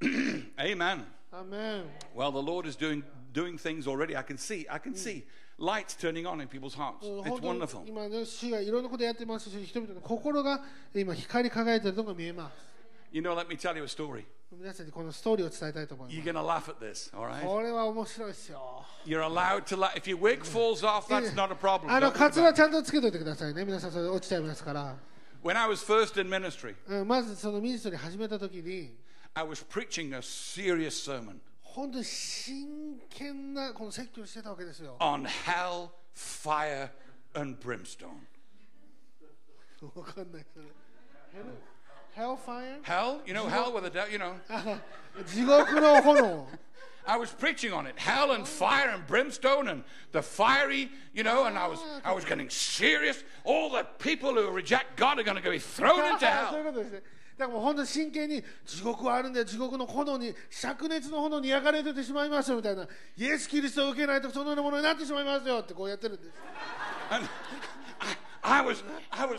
[0.57, 1.03] amen.
[1.31, 1.83] アーメン
[2.15, 3.03] Well, the Lord is doing
[3.33, 4.17] doing things already.
[4.17, 5.23] I can see, I can see
[5.57, 7.05] lights turning on in people's hearts.
[7.07, 7.87] うん It's 本当に wonderful.
[7.87, 10.61] 今ね主がいろんなことやってますし人々の心が
[10.93, 12.53] 今光り輝いているのが見えます
[13.13, 14.25] You know, let me tell you a story.
[14.55, 17.47] 皆さんにこのストーリーを伝えたいと思い You're ま going to laugh at this, all す right?
[17.47, 19.95] これは面白いですよ You're allowed to laugh.
[19.95, 21.89] If your wig falls off, that's not a problem.
[21.89, 24.95] あの Don't カ worry ツラ about ちゃんとつけといてくださいね皆さんそれ落ちちゃいますから、
[25.43, 25.47] it.
[25.47, 28.95] When I was first in ministry, うん、まずそのミニストリー始めた時に
[29.33, 36.89] I was preaching a serious sermon 本当に真剣なこの説教をしてたわけですよ on hell, fire,
[37.33, 38.09] and brimstone.
[39.95, 40.65] わかんないそれ
[42.16, 42.78] Hellfire?
[42.82, 44.34] Hell, you know, hell with a devil, you know.
[45.26, 46.46] 地獄の炎
[47.08, 51.44] I was preaching on it, hell and fire and brimstone and the fiery, you know,
[51.46, 53.22] and I was I was getting serious.
[53.44, 56.62] All the people who reject God are going to be thrown into そうい hell.
[56.62, 57.02] うことですね
[57.38, 66.30] だからもう本当に真剣に地獄はあるんで地獄の炎に灼熱の炎に焼かれててしまいますよみたいなイエス・キリストを受けないとそのようなものになってしまいますよってこうやってるんです
[67.10, 67.28] And
[68.42, 69.38] I, I was I was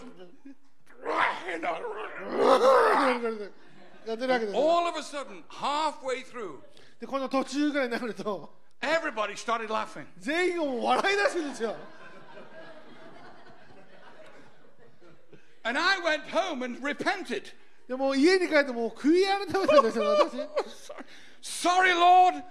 [1.48, 3.50] you know,
[4.06, 6.58] やってるわけです よ all of a sudden, halfway through,
[7.00, 10.06] でこの途中ぐらいになると everybody started laughing.
[10.18, 11.76] 全員がもう笑い出すんですよ
[15.64, 17.44] And I went home and repented.
[17.86, 20.36] でもう家に帰ってもう悔い改めたんですよ私
[21.40, 22.42] Sorry, Lord,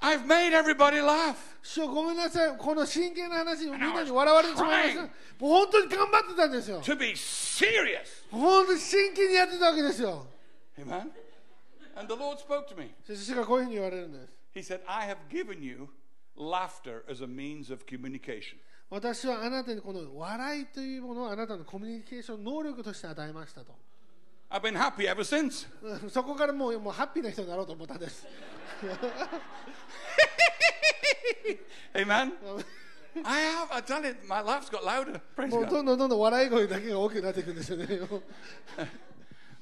[0.00, 1.36] I've made everybody laugh.
[1.67, 5.11] 師匠ごめんなさいこの真剣な話をみんなに笑われてしまいましたもう
[5.41, 6.81] 本当に頑張ってたんですよ.
[8.31, 10.25] 本当に真剣にやってたわけですよ
[10.79, 11.11] Amen.
[11.97, 12.93] And the Lord spoke to me.
[13.05, 15.89] そして主がこういうふうに言われるんです He said, I have given you
[16.37, 18.57] laughter as a means of communication.
[18.89, 23.75] 私はあなたにこの笑いというものをあなたのコミュニケーション能力として与えましたと
[24.49, 25.67] I've been happy ever since.
[25.81, 28.25] う んそこからもうもうハッピーな人になろうと思ったんです
[31.94, 32.32] Amen.
[33.24, 35.20] I have, I tell you, my laugh's got louder.
[35.36, 35.70] Praise もう God.
[35.70, 37.86] どんどんどんどん笑い声だけが大きくなっていくんですよね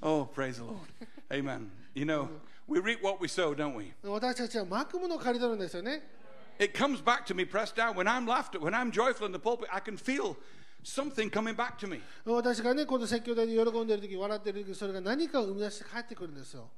[0.03, 0.79] Oh, praise the Lord.
[1.31, 1.71] Amen.
[1.95, 2.29] You know,
[2.69, 3.93] we reap what we sow, don't we?
[4.03, 6.03] 私たちはまくものを借り取るんですよね
[6.59, 7.95] It comes back to me pressed down.
[7.95, 10.37] When I'm laughter, when I'm joyful in the pulpit, I can feel
[10.85, 12.01] something coming back to me.
[12.25, 16.69] 私がねこの説教台で喜んでる時笑ってる時それが何かを生み出して帰ってくるんですよ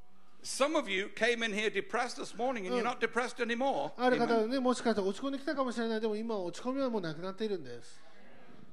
[0.45, 3.93] Some of you came in here depressed this morning and you're not depressed anymore.
[3.97, 4.41] ある方 Amen.
[4.43, 8.01] はねもしかしたら落ち込んできたかもしれないでも今は落ち込みはもうなくなっているんです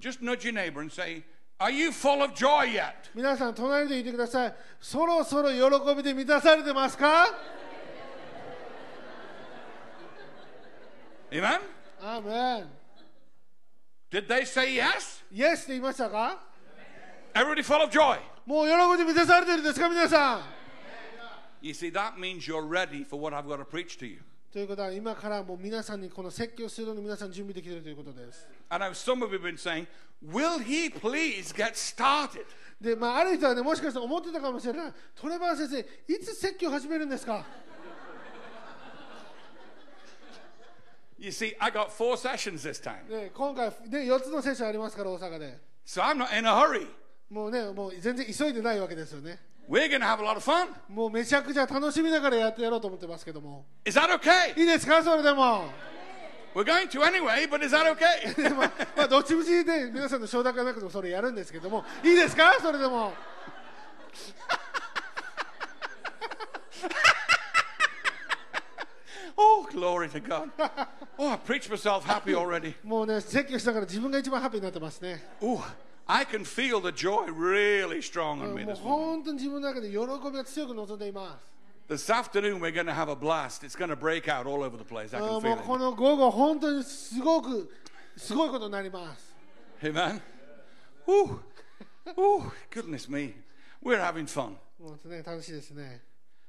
[0.01, 1.24] Just nudge your neighbor and say,
[1.60, 2.93] Are you full of joy yet?
[3.14, 7.28] 皆さん隣でいてくださいそろそろ喜びで満たされてますか
[11.32, 11.60] Amen?
[12.01, 12.70] アーメン
[14.12, 15.22] Did they say yes?
[15.32, 16.39] イエスって言いましたか
[17.36, 18.18] Everybody full of joy.
[18.45, 20.41] もう喜びで満たされてるんですか皆さん
[24.53, 28.47] ということは、今からもう皆さんにこの説教するの皆さん準備できているということです。
[32.79, 34.93] で、まあ、ある人は、ね、もしかしたら思ってたかもしれない。
[35.15, 35.81] トレバー先生、
[36.12, 37.47] いつ説教始めるんですか
[41.19, 43.09] ？You see, I got four sessions this time.
[45.87, 46.87] So I'm not in a hurry.
[47.31, 49.53] もうね、もう全然急いでないわけですよね。
[50.89, 53.65] もうめちゃくちゃ楽しみながらやってやろうと思ってますけども。
[53.85, 55.03] Is that ok いいですか？
[55.03, 55.71] それでも。
[56.55, 58.51] We're going to anyway, but is that okay?
[58.55, 58.71] ま
[59.05, 61.85] あ、どっちみちで皆さんの承諾がなくてもそれやるんですけども。
[62.05, 62.55] いいですか？
[62.61, 63.12] それでも。
[69.37, 70.51] oh, glory to God.
[71.19, 72.75] Oh, preach myself happy already.
[72.85, 75.25] もうね、説教しながら自分が一番ハッピーになってますね。
[75.41, 75.61] お
[76.07, 78.84] I can feel the joy really strong も on me う this morning.
[78.84, 80.07] 本当に自分の中で喜び
[80.38, 81.49] が強く望んでいます
[81.93, 83.64] This afternoon, we're going to have a blast.
[83.64, 85.12] It's going to break out all over the place.
[85.16, 85.80] I あ can もう feel こ it.
[85.80, 87.72] の午後本当にすごく
[88.16, 89.34] すごいことになります
[89.82, 90.22] Amen.
[91.07, 91.39] Oh,
[92.18, 93.34] oh, goodness me.
[93.84, 94.55] We're having fun.
[94.80, 96.01] もうね楽しいですね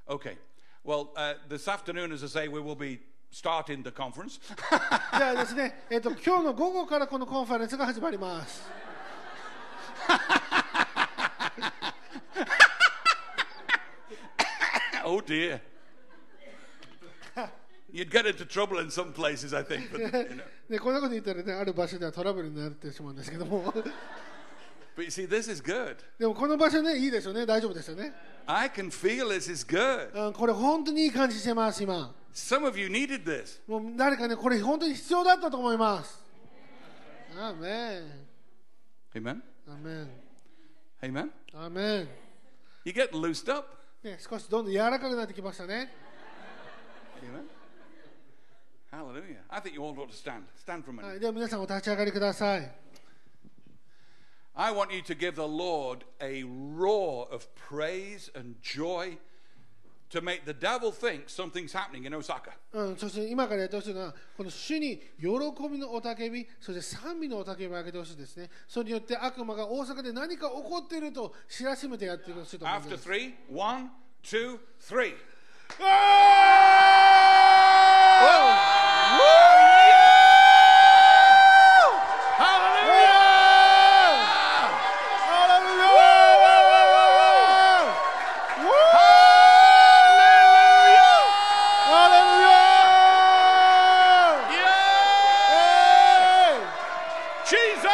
[0.06, 0.36] Okay.
[0.84, 3.00] Well, uh, this afternoon, as I say, we will be
[3.30, 4.40] starting the conference.
[5.16, 8.62] じゃあですね、えっと今日の午後からこのコンファレンスが始まります。
[15.04, 15.61] oh dear.
[17.92, 19.90] You'd get into trouble in some places, I think.
[19.90, 20.06] But, you
[20.36, 20.44] know.
[20.68, 23.72] ね、こんなこと言ったらね、ある場所ではトラブルになってしまうんですけども、
[24.96, 25.96] but you see, this is good.
[26.16, 28.12] でもこの場所ね、いいですよね、大丈夫ですよね。
[28.46, 30.28] I can feel this is good.
[30.28, 32.14] うん、これ本当にいい感じしてます、今。
[32.32, 33.61] Some of you needed this.
[33.66, 36.24] もう誰かね、これ本当に必要だったと思います。
[37.36, 38.26] アーメン。
[39.14, 39.42] Amen.
[39.68, 40.11] アーメン。
[41.02, 41.30] Amen.
[41.54, 42.08] アーメン。
[42.84, 43.68] You get loosed up.
[44.02, 45.92] ね、少しどんどん柔らかくなってきましたね。
[47.22, 47.46] Amen.
[48.90, 49.42] Hallelujah.
[49.48, 50.44] I think you all ought to stand.
[50.56, 51.06] Stand for a minute.
[51.06, 52.70] はい、では皆さんお立ち上がりください。
[54.54, 59.18] I want you to give the Lord a roar of praise and joy
[60.09, 62.51] to make the devil think something's happening in Osaka.
[62.73, 65.27] うん、そして今からやってほしいのは、この主に喜
[65.69, 68.49] びの雄たけび、そして賛美の雄たけびを上げてほしいですね。
[68.67, 73.09] それによって悪魔が大阪で何か起こっていると知らしめてやってほしいと思いま After す。
[73.09, 73.89] three, one,
[74.23, 75.15] two, three.
[97.47, 97.85] Jesus!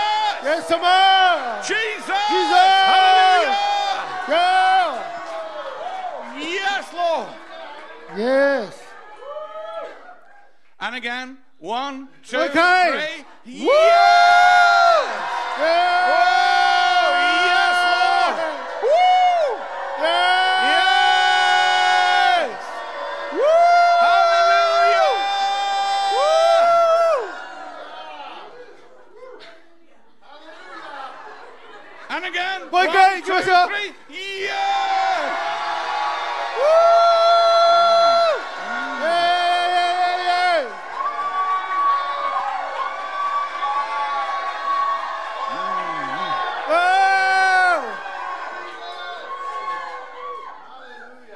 [0.44, 1.62] Yes, sir!
[1.62, 2.06] Jesus!
[2.30, 2.72] Jesus!
[2.92, 3.58] Hallelujah!
[4.30, 4.98] Yeah!
[6.40, 7.28] Yes, Lord.
[8.18, 8.82] Yes!
[10.80, 13.14] And again, one, two, Okay.
[13.46, 13.60] three.
[13.66, 13.68] Woo!
[15.60, 16.21] Yes!
[33.41, 33.95] 回 one, 行きましょう two, three.
[34.11, 34.51] Yes!
[34.51, 35.47] Yeah!
[36.63, 36.97] Yeah!
[46.69, 47.07] Yeah!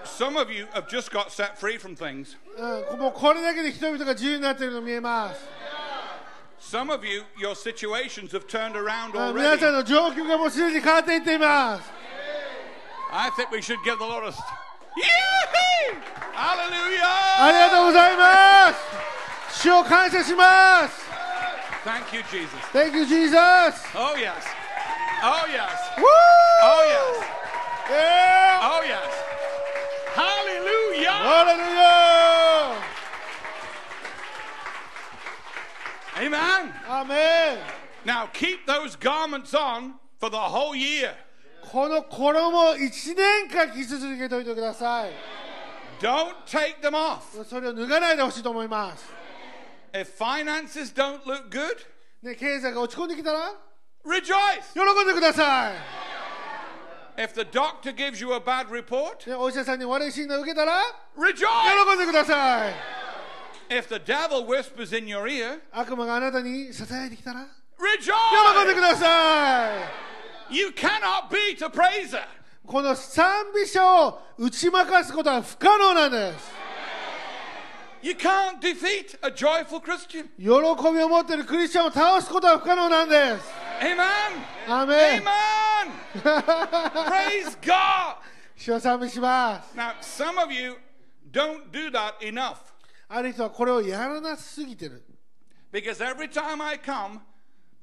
[0.05, 2.37] Some of you have just got set free from things.
[2.59, 5.49] うん、もうこれだけで人々が自由になっているの見えます。
[6.61, 9.59] Some of you, your situations have turned around あ皆 already.
[9.59, 11.94] さんの状況がもうすでに変わっていっています。
[13.15, 14.33] I think we should give the Lord a.
[14.33, 14.45] st-
[14.97, 15.97] Yee-hee!
[16.35, 17.05] Hallelujah!
[17.39, 19.63] ありがとうございます。
[19.63, 21.11] 主を感謝します。
[21.85, 22.51] Thank you, Jesus.
[22.73, 23.35] Thank you, Jesus!
[23.95, 24.45] Oh, yes.
[25.23, 25.71] Oh, yes.
[25.99, 26.05] Woo!
[26.63, 27.25] Oh, yes.
[27.91, 28.61] Yeah!
[28.63, 29.01] Oh, yes.
[30.15, 31.11] Hallelujah!
[31.11, 32.77] Hallelujah!
[36.19, 36.75] Amen.
[36.89, 37.59] Amen!
[38.05, 41.15] Now, keep those garments on for the whole year.
[41.72, 45.12] この衣を1年間着続けておいてください。
[46.00, 47.44] Don't take them off.
[47.46, 49.06] それを脱がないでほしいと思います。
[49.94, 51.78] If finances don't look good,
[52.22, 53.54] ね、経済が落ち込んできたら
[54.06, 54.74] rejoice.
[54.74, 55.74] 喜んでください。
[57.18, 60.82] If the doctor gives you a bad report, ね、お医者さんに悪い診断を受けたら
[61.18, 61.34] rejoice.
[61.88, 62.74] 喜んでください。
[63.70, 67.48] If the devil whispers in your ear, 悪魔があなたに支えてきたら
[67.80, 68.12] rejoice.
[68.56, 70.15] 喜んでください。
[70.51, 72.23] You cannot beat a praiser.
[72.67, 76.53] この賛美者を打ち負かすことは不可能なんです。
[78.03, 80.29] You can't defeat a joyful Christian.
[80.39, 83.45] 喜びを持っているクリスチャンを倒すことは不可能なんです。
[83.81, 84.03] Amen.
[84.69, 85.33] アーメン Amen.
[87.07, 88.17] Praise God.
[88.57, 89.77] 主を賛美します。
[89.77, 90.77] Now, some of you
[91.31, 92.57] don't do that enough
[93.09, 95.03] ある人はこれをやらなすぎてる。
[95.73, 97.21] because every time I come,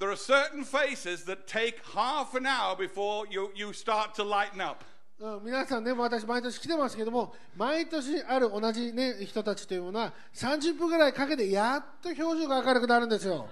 [0.02, 4.60] there are certain faces that take half an hour before you, you start to lighten
[4.60, 4.84] up.
[5.20, 13.48] うん、皆さんね、私毎年来てますけども、毎年ある同じ、ね、人たちというものは、30分ぐらいかけてやっと表情が明るくなるんですよ。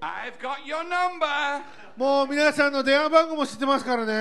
[0.00, 1.62] I've got your number.
[1.94, 4.12] もう皆さんの電話番号も知ってますからね。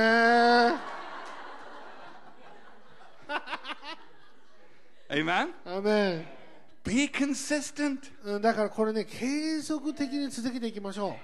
[5.10, 5.54] Amen.
[5.64, 6.43] アーメン
[6.84, 8.00] Be consistent.
[8.26, 11.16] うん、だからこれね、継続的に続けていきましょ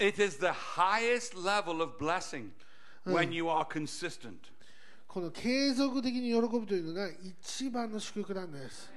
[0.00, 2.50] It is the highest level of blessing
[3.06, 4.30] when you are consistent.
[4.30, 4.36] う。
[5.06, 8.92] この継続的に喜ぶというのが一番の祝福なんです。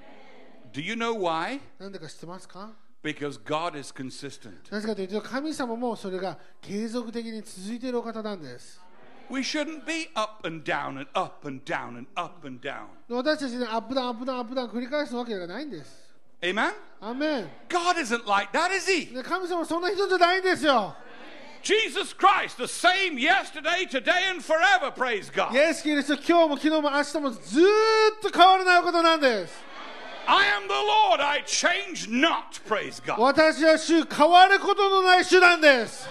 [0.74, 1.60] Do you know why?
[1.78, 2.74] なんでか知ってますか
[3.04, 4.72] Because God is consistent.
[4.72, 8.82] なぜかというと、神様もそれが継続的に続いているお方なんです。
[9.31, 12.89] We shouldn't be up and down and up and down and up and down.
[13.09, 16.03] 私たちね、アップダウン、アップダウン、アップダウン繰り返すわけがないんです。
[16.43, 16.73] Amen?
[17.01, 19.15] アーメン God isn't like that, is He?
[19.15, 20.95] ね神様はそんな人じゃないんですよ。
[21.63, 25.55] Jesus Christ, the same yesterday, today, and forever, praise God.
[25.55, 29.55] イエス・キリスト、今日も昨日も明日もずーっと変わらないことなんです。
[30.27, 33.21] I am the Lord, I change not, praise God.
[33.21, 36.09] 私は主、変わることのない主なんです。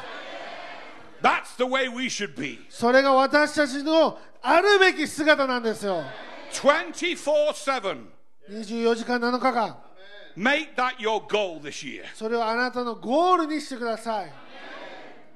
[1.22, 2.58] That's the way we should be.
[2.68, 6.02] それが私たちのあるべき姿なんですよ。
[6.52, 8.06] 24 7.
[8.50, 9.76] 24時間7日間。
[10.36, 12.04] Make that your goal this year.
[12.14, 14.32] それをあなたのゴールにしてください。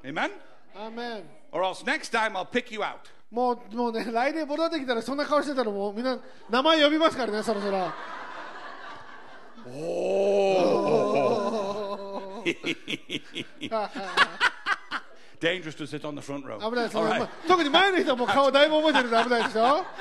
[0.04, 0.30] Amen?
[0.74, 2.96] アーメン Or else next time I'll pick you out.
[3.30, 6.18] もうもうね来年戻ってきたらそんな顔してたらもうみんな
[6.48, 7.92] 名前呼びますからねそろそろ
[15.39, 16.57] Dangerous to sit on the front row.
[16.59, 17.23] 危ないです、 All ま right.
[17.23, 19.85] あ特に前の人はもう顔だいぶ覚えてるんで危ないですよ、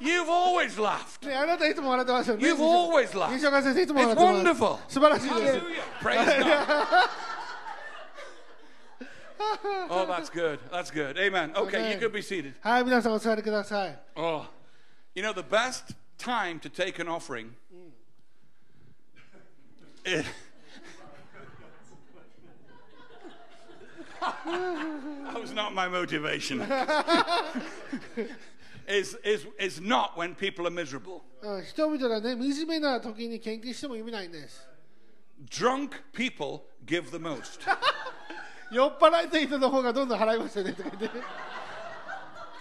[0.00, 1.26] You've always laughed.
[1.28, 3.32] ね、あなたいつも笑ってますよね You've always laughed.
[3.34, 4.78] 西岡先生いつも笑ってます It's wonderful.
[4.88, 5.82] 素晴らしいです Hallelujah.
[6.00, 6.86] Praise God.
[9.88, 10.58] Oh, that's good.
[10.70, 11.18] That's good.
[11.18, 11.52] Amen.
[11.56, 11.92] Okay, Amen.
[11.92, 12.54] you could be seated.
[12.60, 14.44] はい皆さんお座りください Oh,
[15.14, 17.50] you know, the best time to take an offering.
[20.04, 20.24] is-
[24.24, 26.60] that was not my motivation.
[28.88, 31.22] is, is, is not when people are miserable.
[31.42, 34.66] うん人々がね惨めな時に献金しても意味ないんです
[35.50, 37.60] Drunk people give the most.
[38.70, 41.18] 酔っ払いたい人の方がどんどん払いますよねとか言って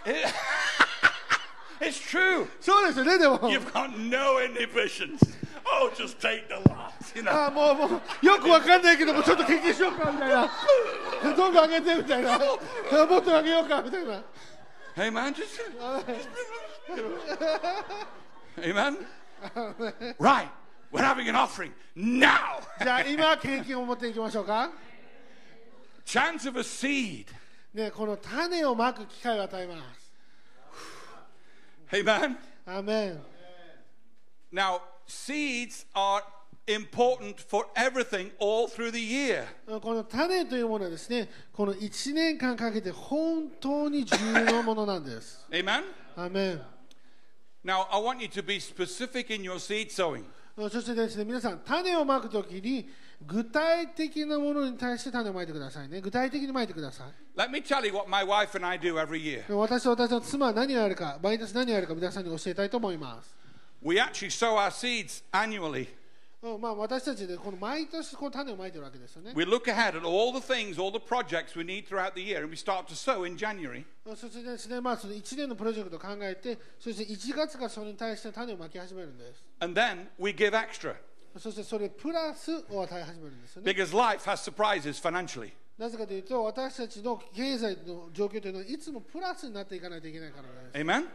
[1.82, 2.48] It's true.
[2.60, 5.20] そうですよねでも You've got no inhibitions.
[5.66, 6.94] Oh, just take the lot.
[7.16, 7.32] You know.
[7.32, 7.86] あもうも
[8.22, 10.50] うよくわかんないけどもちょっと献金しようかみたいな
[11.36, 12.46] どんどん上げてみたいなも
[13.18, 14.22] っと上げようかみたいな
[14.96, 15.62] Hey, man, just.
[18.58, 18.98] Amen.
[20.20, 20.50] Right.
[20.92, 22.60] We're having an offering now.
[22.82, 24.72] じゃあ今献金を持っていきましょうか
[26.06, 27.28] Chance of a seed.
[27.74, 30.12] ねこの種をまく機会を与えます
[31.96, 32.36] Amen.
[32.66, 33.22] アーメン
[34.52, 36.23] Now, seeds are
[36.67, 39.45] important for everything all through the year.
[39.81, 45.83] この種というものはですねこの1年間かけて本当に重要なものなんです Amen.
[46.17, 46.63] アーメン
[47.65, 50.25] Now, I want you to be specific in your seed sowing.
[50.57, 52.89] そしてですね皆さん種をまくときに
[53.27, 59.53] 具体的なものに対して種をまいてくださいね具体的にまいてください Let me tell you what my wife and I do every year.
[59.57, 63.35] 私と私の妻は何をやるか毎年何をやるか皆さんに教えたいと思います、
[63.84, 65.88] We actually sow our seeds annually.
[66.42, 72.22] うんまあ、私たちでこの毎年こう種をまいてるわけですよね We look ahead at all the things, all the projects we need throughout the
[72.22, 73.84] year, and we start to sow in January.
[74.06, 80.96] そしてですね、まあ、その1年のプロジェクトを考えてそして1月からそれに対して種をまき始めるんです And then we give extra
[81.38, 85.52] そしてそれプラスを与え始めるんですよね because life has surprises financially.
[85.78, 90.86] なぜかというと私たちの経済の状況というのはいつもプラスになっていかないといけないからです。
[90.86, 91.06] Amen?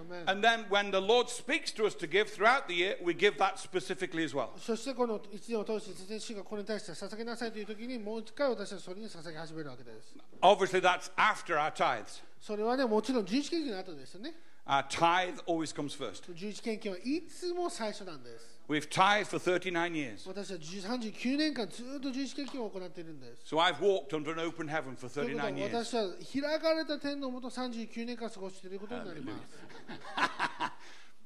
[0.00, 3.14] アメン And then when the Lord speaks to us to give throughout the year, we
[3.14, 4.50] give that specifically as well.
[4.58, 10.14] そしてこの1年を通してですね主がこれに対して捧げなさいという時にもう一回私はそれに捧げ始めるわけです。
[10.42, 12.22] Obviously, that's after our tithes.
[12.40, 14.34] それはねもちろん11献金の後ですよね。
[14.66, 16.24] Our tithe always comes first.
[16.32, 18.58] 11献金はいつも最初なんです。
[18.68, 20.26] We've tithed for 39 years.
[20.26, 23.54] 私は39年間ずっと11献金を行っているんです。
[23.54, 25.84] So I've walked under an open heaven for ということは 39 years.
[25.84, 29.38] 私は開かれた天のもと39年間過ごしていることになります。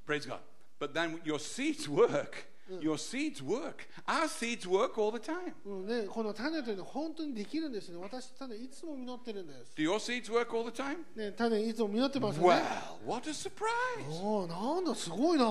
[0.07, 0.41] Praise God.
[0.79, 2.47] But then your seeds work.
[2.68, 3.88] Your seeds work.
[4.08, 5.54] Our seeds work all the time.
[5.66, 7.98] うんね、この種というのは本当にできるんですね。
[7.98, 9.74] 私、種いつも実ってるんです。
[9.76, 10.98] Do your seeds work all the time?
[11.16, 12.64] ね、種いつも実ってますよね。
[13.06, 14.10] Well, what a surprise.
[14.10, 15.46] おお、なんだ、すごいな。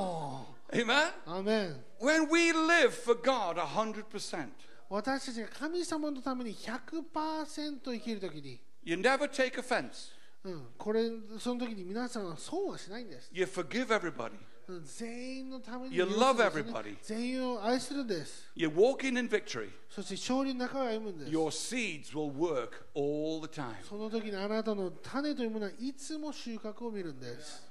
[0.73, 1.13] Amen.
[1.27, 1.85] アーメン。
[2.01, 4.49] When we live for God 100%,
[4.89, 10.13] 私たちが神様のために100%生きるときに、you never take offense.
[10.43, 11.09] うん、これ、
[11.39, 13.31] その時に皆さんは損はしないんです。
[13.33, 14.33] You forgive everybody.
[14.67, 16.97] うん全員のために You love everybody.
[17.03, 18.51] 全員を愛するんです。
[18.57, 19.69] You're walking in victory.
[19.91, 21.31] そして勝利の中を歩むんです。
[21.31, 23.75] Your seeds will work all the time.
[23.89, 27.63] その時にあなたの種というものはいつも収穫を見るんです。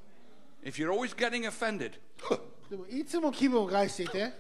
[0.64, 1.94] If you're always getting offended,
[2.70, 4.34] でもいつも気分を害していて、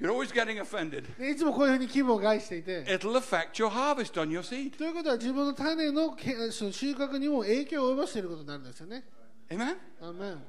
[0.00, 4.76] you're always getting offended, でいつもこういうふうに気分を害していて、it'll affect your harvest on your seed.
[4.76, 9.04] ということは自分の種のけその収穫にも影響を及ぼしていることになるんですよね。
[9.50, 9.76] Amen?
[10.00, 10.42] アーメン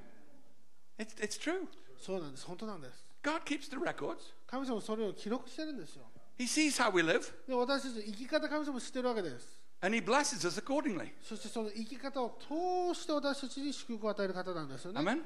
[0.98, 1.68] It's, it's true.
[1.98, 2.46] そうなんです。
[2.46, 3.06] 本当なんです。
[3.24, 4.18] God keeps the records.
[4.48, 6.06] 神様はそれを記録してるんですよ。
[6.38, 9.60] He sees how we live で私たちの生き方、神様知ってるわけです。
[9.82, 11.12] and He blesses us accordingly.
[11.22, 15.02] そしてその生き方を通して私たちに祝福を与える方なんですよね。
[15.02, 15.22] Amen?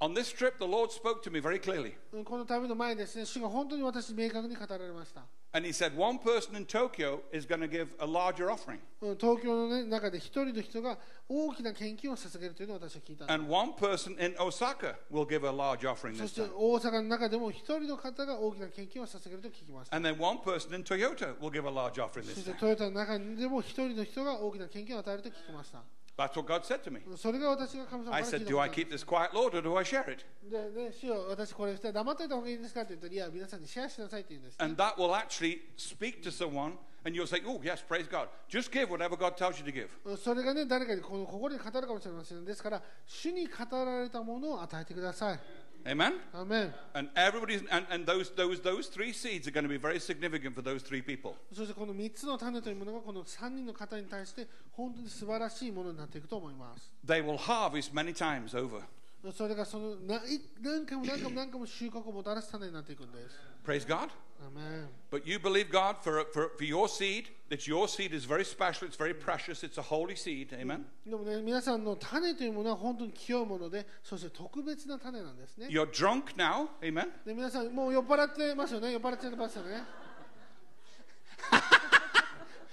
[0.00, 1.94] Now, on this trip, the Lord spoke to me very clearly.
[2.12, 5.22] うんこの旅の前にですね、主が本当に私に明確に語られました。
[5.52, 10.98] And He said, one person in Tokyo is going to give a larger offering, うん東京の、ね、中で一人の人が
[11.28, 16.50] 大きな献金を捧げるというのを私は聞いたんです and one person in Osaka will give a large offering そ this して time.
[16.54, 19.96] 大阪の中でも一人の方が大きな献金を捧げると聞きました。
[19.96, 22.58] And then one person in Toyota will give a large offering そ this して time.
[22.58, 25.78] トヨタの中でも一人の人が大きな献金を与えると聞きました。
[26.20, 27.00] That's what God said to me.
[27.14, 29.76] それが私が神様から I 聞いた said, こと Do な I んです keep this quiet, Lord, or do
[29.76, 30.24] I share it?
[30.50, 36.72] でね、主よ私これして黙っておいた方がいいですかって言ったらいや皆さんにシェアしなさいって言うんです、ね And that will actually speak to someone,
[37.04, 38.28] and you'll say, Oh, yes, praise God.
[38.48, 39.88] Just give whatever God tells you to give.
[40.16, 43.54] それがね誰かにこの心に語るかもしれませんですから主に語
[43.84, 45.40] られたものを与えてください
[45.84, 46.14] Amen?
[46.32, 50.00] アーメン And everybody's, and, and those, those, those three seeds are going to be very
[50.00, 51.34] significant for those three people.
[51.52, 58.82] そしてこの3つの種というものがこの3人の方に対して本当に素晴らしいものになっていくと思います They will harvest many times over.
[59.29, 64.09] それがそのない何回も何回も何回も収穫をもたらす種になっていくんです Praise God.
[64.39, 68.43] アーメン But you believe God for, for, for your seed, that your seed is very
[68.43, 70.51] special, it's very precious, it's a holy seed.
[70.53, 70.85] Amen?
[71.05, 76.67] でもね皆さんの種というものは本当に清いものでそして特別な種なんですね You're drunk now.
[76.81, 77.07] Amen?
[77.23, 79.83] で皆さんもう酔っ払ってますよね酔っ払っちゃってますよね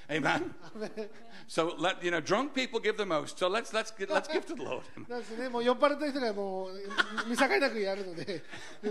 [0.09, 0.53] Amen?
[0.61, 1.09] アーメン
[1.47, 3.37] So let you know, drunk people give the most.
[3.37, 4.83] So let's let's give, let's give to the Lord.
[5.09, 8.43] なんですね、もう酔っ払った人がもう見境なくやるので、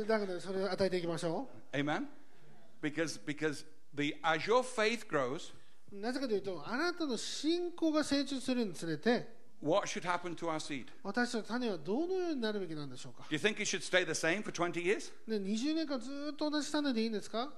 [0.06, 2.06] だからそれを与えていきましょ Amen?
[2.82, 5.52] Because because the as your faith grows,
[5.92, 5.96] う。
[6.00, 9.26] なぜかというと、あなたの信仰が成長するにつれて、
[9.62, 10.86] what should happen to our seed?
[11.02, 13.26] 私たちの種はどのようになるべきなんでしょうか。
[13.30, 15.12] Do you think it should stay the same for 20 years?
[15.28, 17.52] で20年間ずっと同じ種でいいんですか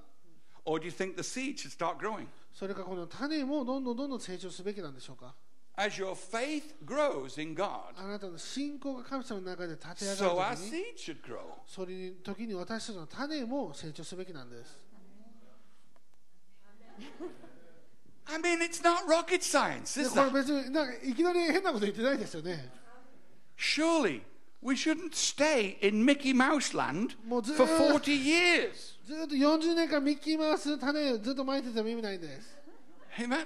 [0.65, 2.27] Or do you think the seed should start growing?
[2.52, 5.34] それかこの種もどんどんどんどん成長すべきなんでしょうか
[5.76, 11.38] ？As your faith grows in God, あなたの信仰が神様の中で立て上 so が our るときに、seed should grow.
[11.66, 14.90] それに時に私たちの種も成長すべきなんです。
[18.26, 20.32] I mean, it's not rocket science, で is これ that?
[20.32, 22.70] 別になんかいきなり変なこと言ってないですよね。
[23.56, 24.22] Surely
[24.61, 28.95] we shouldn't stay in Mickey Mouse land Well, for uh, 40 years.
[29.05, 32.57] ずっと40年間ミッキーマウス種をずっと撒いてても意味ないんです。
[33.19, 33.45] Amen.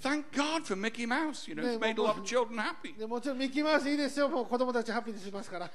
[0.00, 1.48] Thank God for Mickey Mouse.
[1.48, 2.94] You know, it's Yeah, made a well, lot of children happy.
[2.96, 5.70] でもちろんミッキーマウスいいですよ、もう子供たちハッピーにしますから。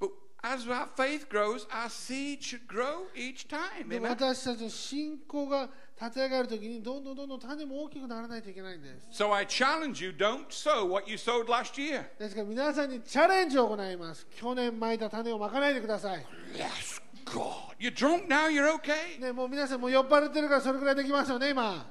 [0.00, 0.10] But
[0.42, 3.88] as our faith grows, our seed should grow each time.
[3.88, 4.10] でも Amen.
[4.10, 5.68] 私たちの信仰が
[5.99, 9.23] 立て上がるときに、どんどんどんどん種も大きくならないといけないんです。
[9.23, 12.05] So I challenge you don't sow what you sowed last year.
[12.19, 14.27] ですから皆さんにチャレンジを行います。
[14.39, 16.25] 去年撒いた種をまかないでください。
[16.53, 17.75] Yes, God.
[17.79, 19.19] You're drunk now, you're okay.
[19.19, 21.85] ね、もう皆さんもう酔っ払ってるからそれくらいできますよね、今。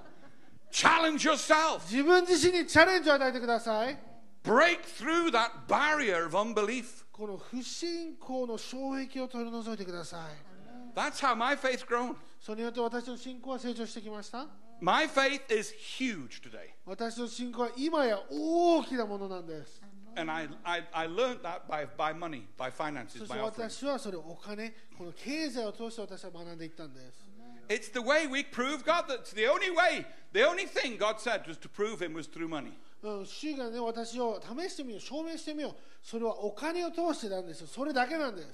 [0.71, 1.81] Challenge yourself.
[1.91, 3.99] 自分自身にチャレンジを与えてください。
[4.45, 7.05] Break through that barrier of unbelief.
[7.11, 10.57] この不信仰の障壁を取り除いてください。
[10.95, 12.15] That's how my faith's grown.
[12.47, 14.47] それによって私の信仰は成長してきました。
[14.81, 16.69] My faith is huge today.
[16.85, 19.83] 私の信仰は今や大きなものなんです。
[20.15, 23.47] And I, I, I learned that by, by money, by finances, そし by て offering.
[23.47, 27.29] 私はそれをお金、この経済を通して私は学んでいったんです。
[27.69, 29.09] It's the way we prove God.
[29.09, 30.07] That's the only way.
[30.33, 32.75] The only thing God said was to prove Him was through money.
[33.03, 35.75] うん、主がね、私を試してみよう、証明してみよう。
[36.01, 37.67] それはお金を通してなんですよ。
[37.67, 38.49] それだけなんです。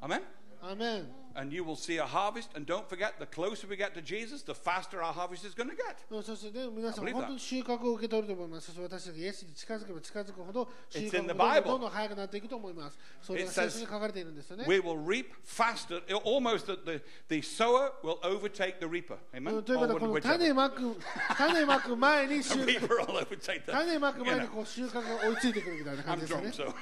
[0.00, 0.22] Amen?
[0.62, 1.23] アメン。
[1.35, 2.49] And you will see a harvest.
[2.55, 5.69] And don't forget, the closer we get to Jesus, the faster our harvest is going
[5.69, 5.95] to get.
[6.09, 7.19] うんそしてね、皆さん I believe that.
[7.21, 8.67] 本当に収穫を受け取ると思います。
[8.67, 11.63] そして私たちがイエスに近づけば近づくほど収 It's 穫 in the がどんどん Bible.
[11.63, 12.97] どんどん早くなっていくと思います。
[13.21, 14.65] それ It が聖 says 書に書かれているんですよね。
[14.67, 16.01] We will reap faster.
[16.25, 19.13] Almost that the, the sower will overtake the reaper.
[19.31, 19.59] う Amen?
[19.61, 20.21] んということは、こ Or の whichever.
[20.21, 20.97] 種まく、
[21.37, 23.71] 種まく前に The 収 reaper will overtake the.
[23.71, 24.49] 種まく you 前に know.
[24.49, 26.73] こう収穫が追いついてくるみたいな感 I'm じですよ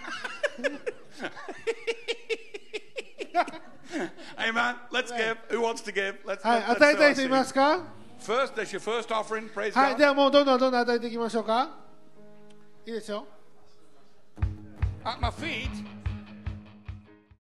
[0.58, 0.82] drunk, ね。
[3.92, 4.10] so.
[4.38, 4.76] Amen.
[4.92, 5.38] Let's give.
[5.50, 6.16] Who wants to give?
[6.26, 7.46] Let's, はい、 let's, 与え let's た sow い人い our ま seed.
[7.46, 7.80] すか
[8.20, 9.50] First, that's your first offering.
[9.54, 9.98] Praise はい、 God.
[9.98, 11.70] ではもうどんどんどんどん与えていきましょうか。
[12.86, 13.26] いいですよ。
[15.06, 15.70] At my feet,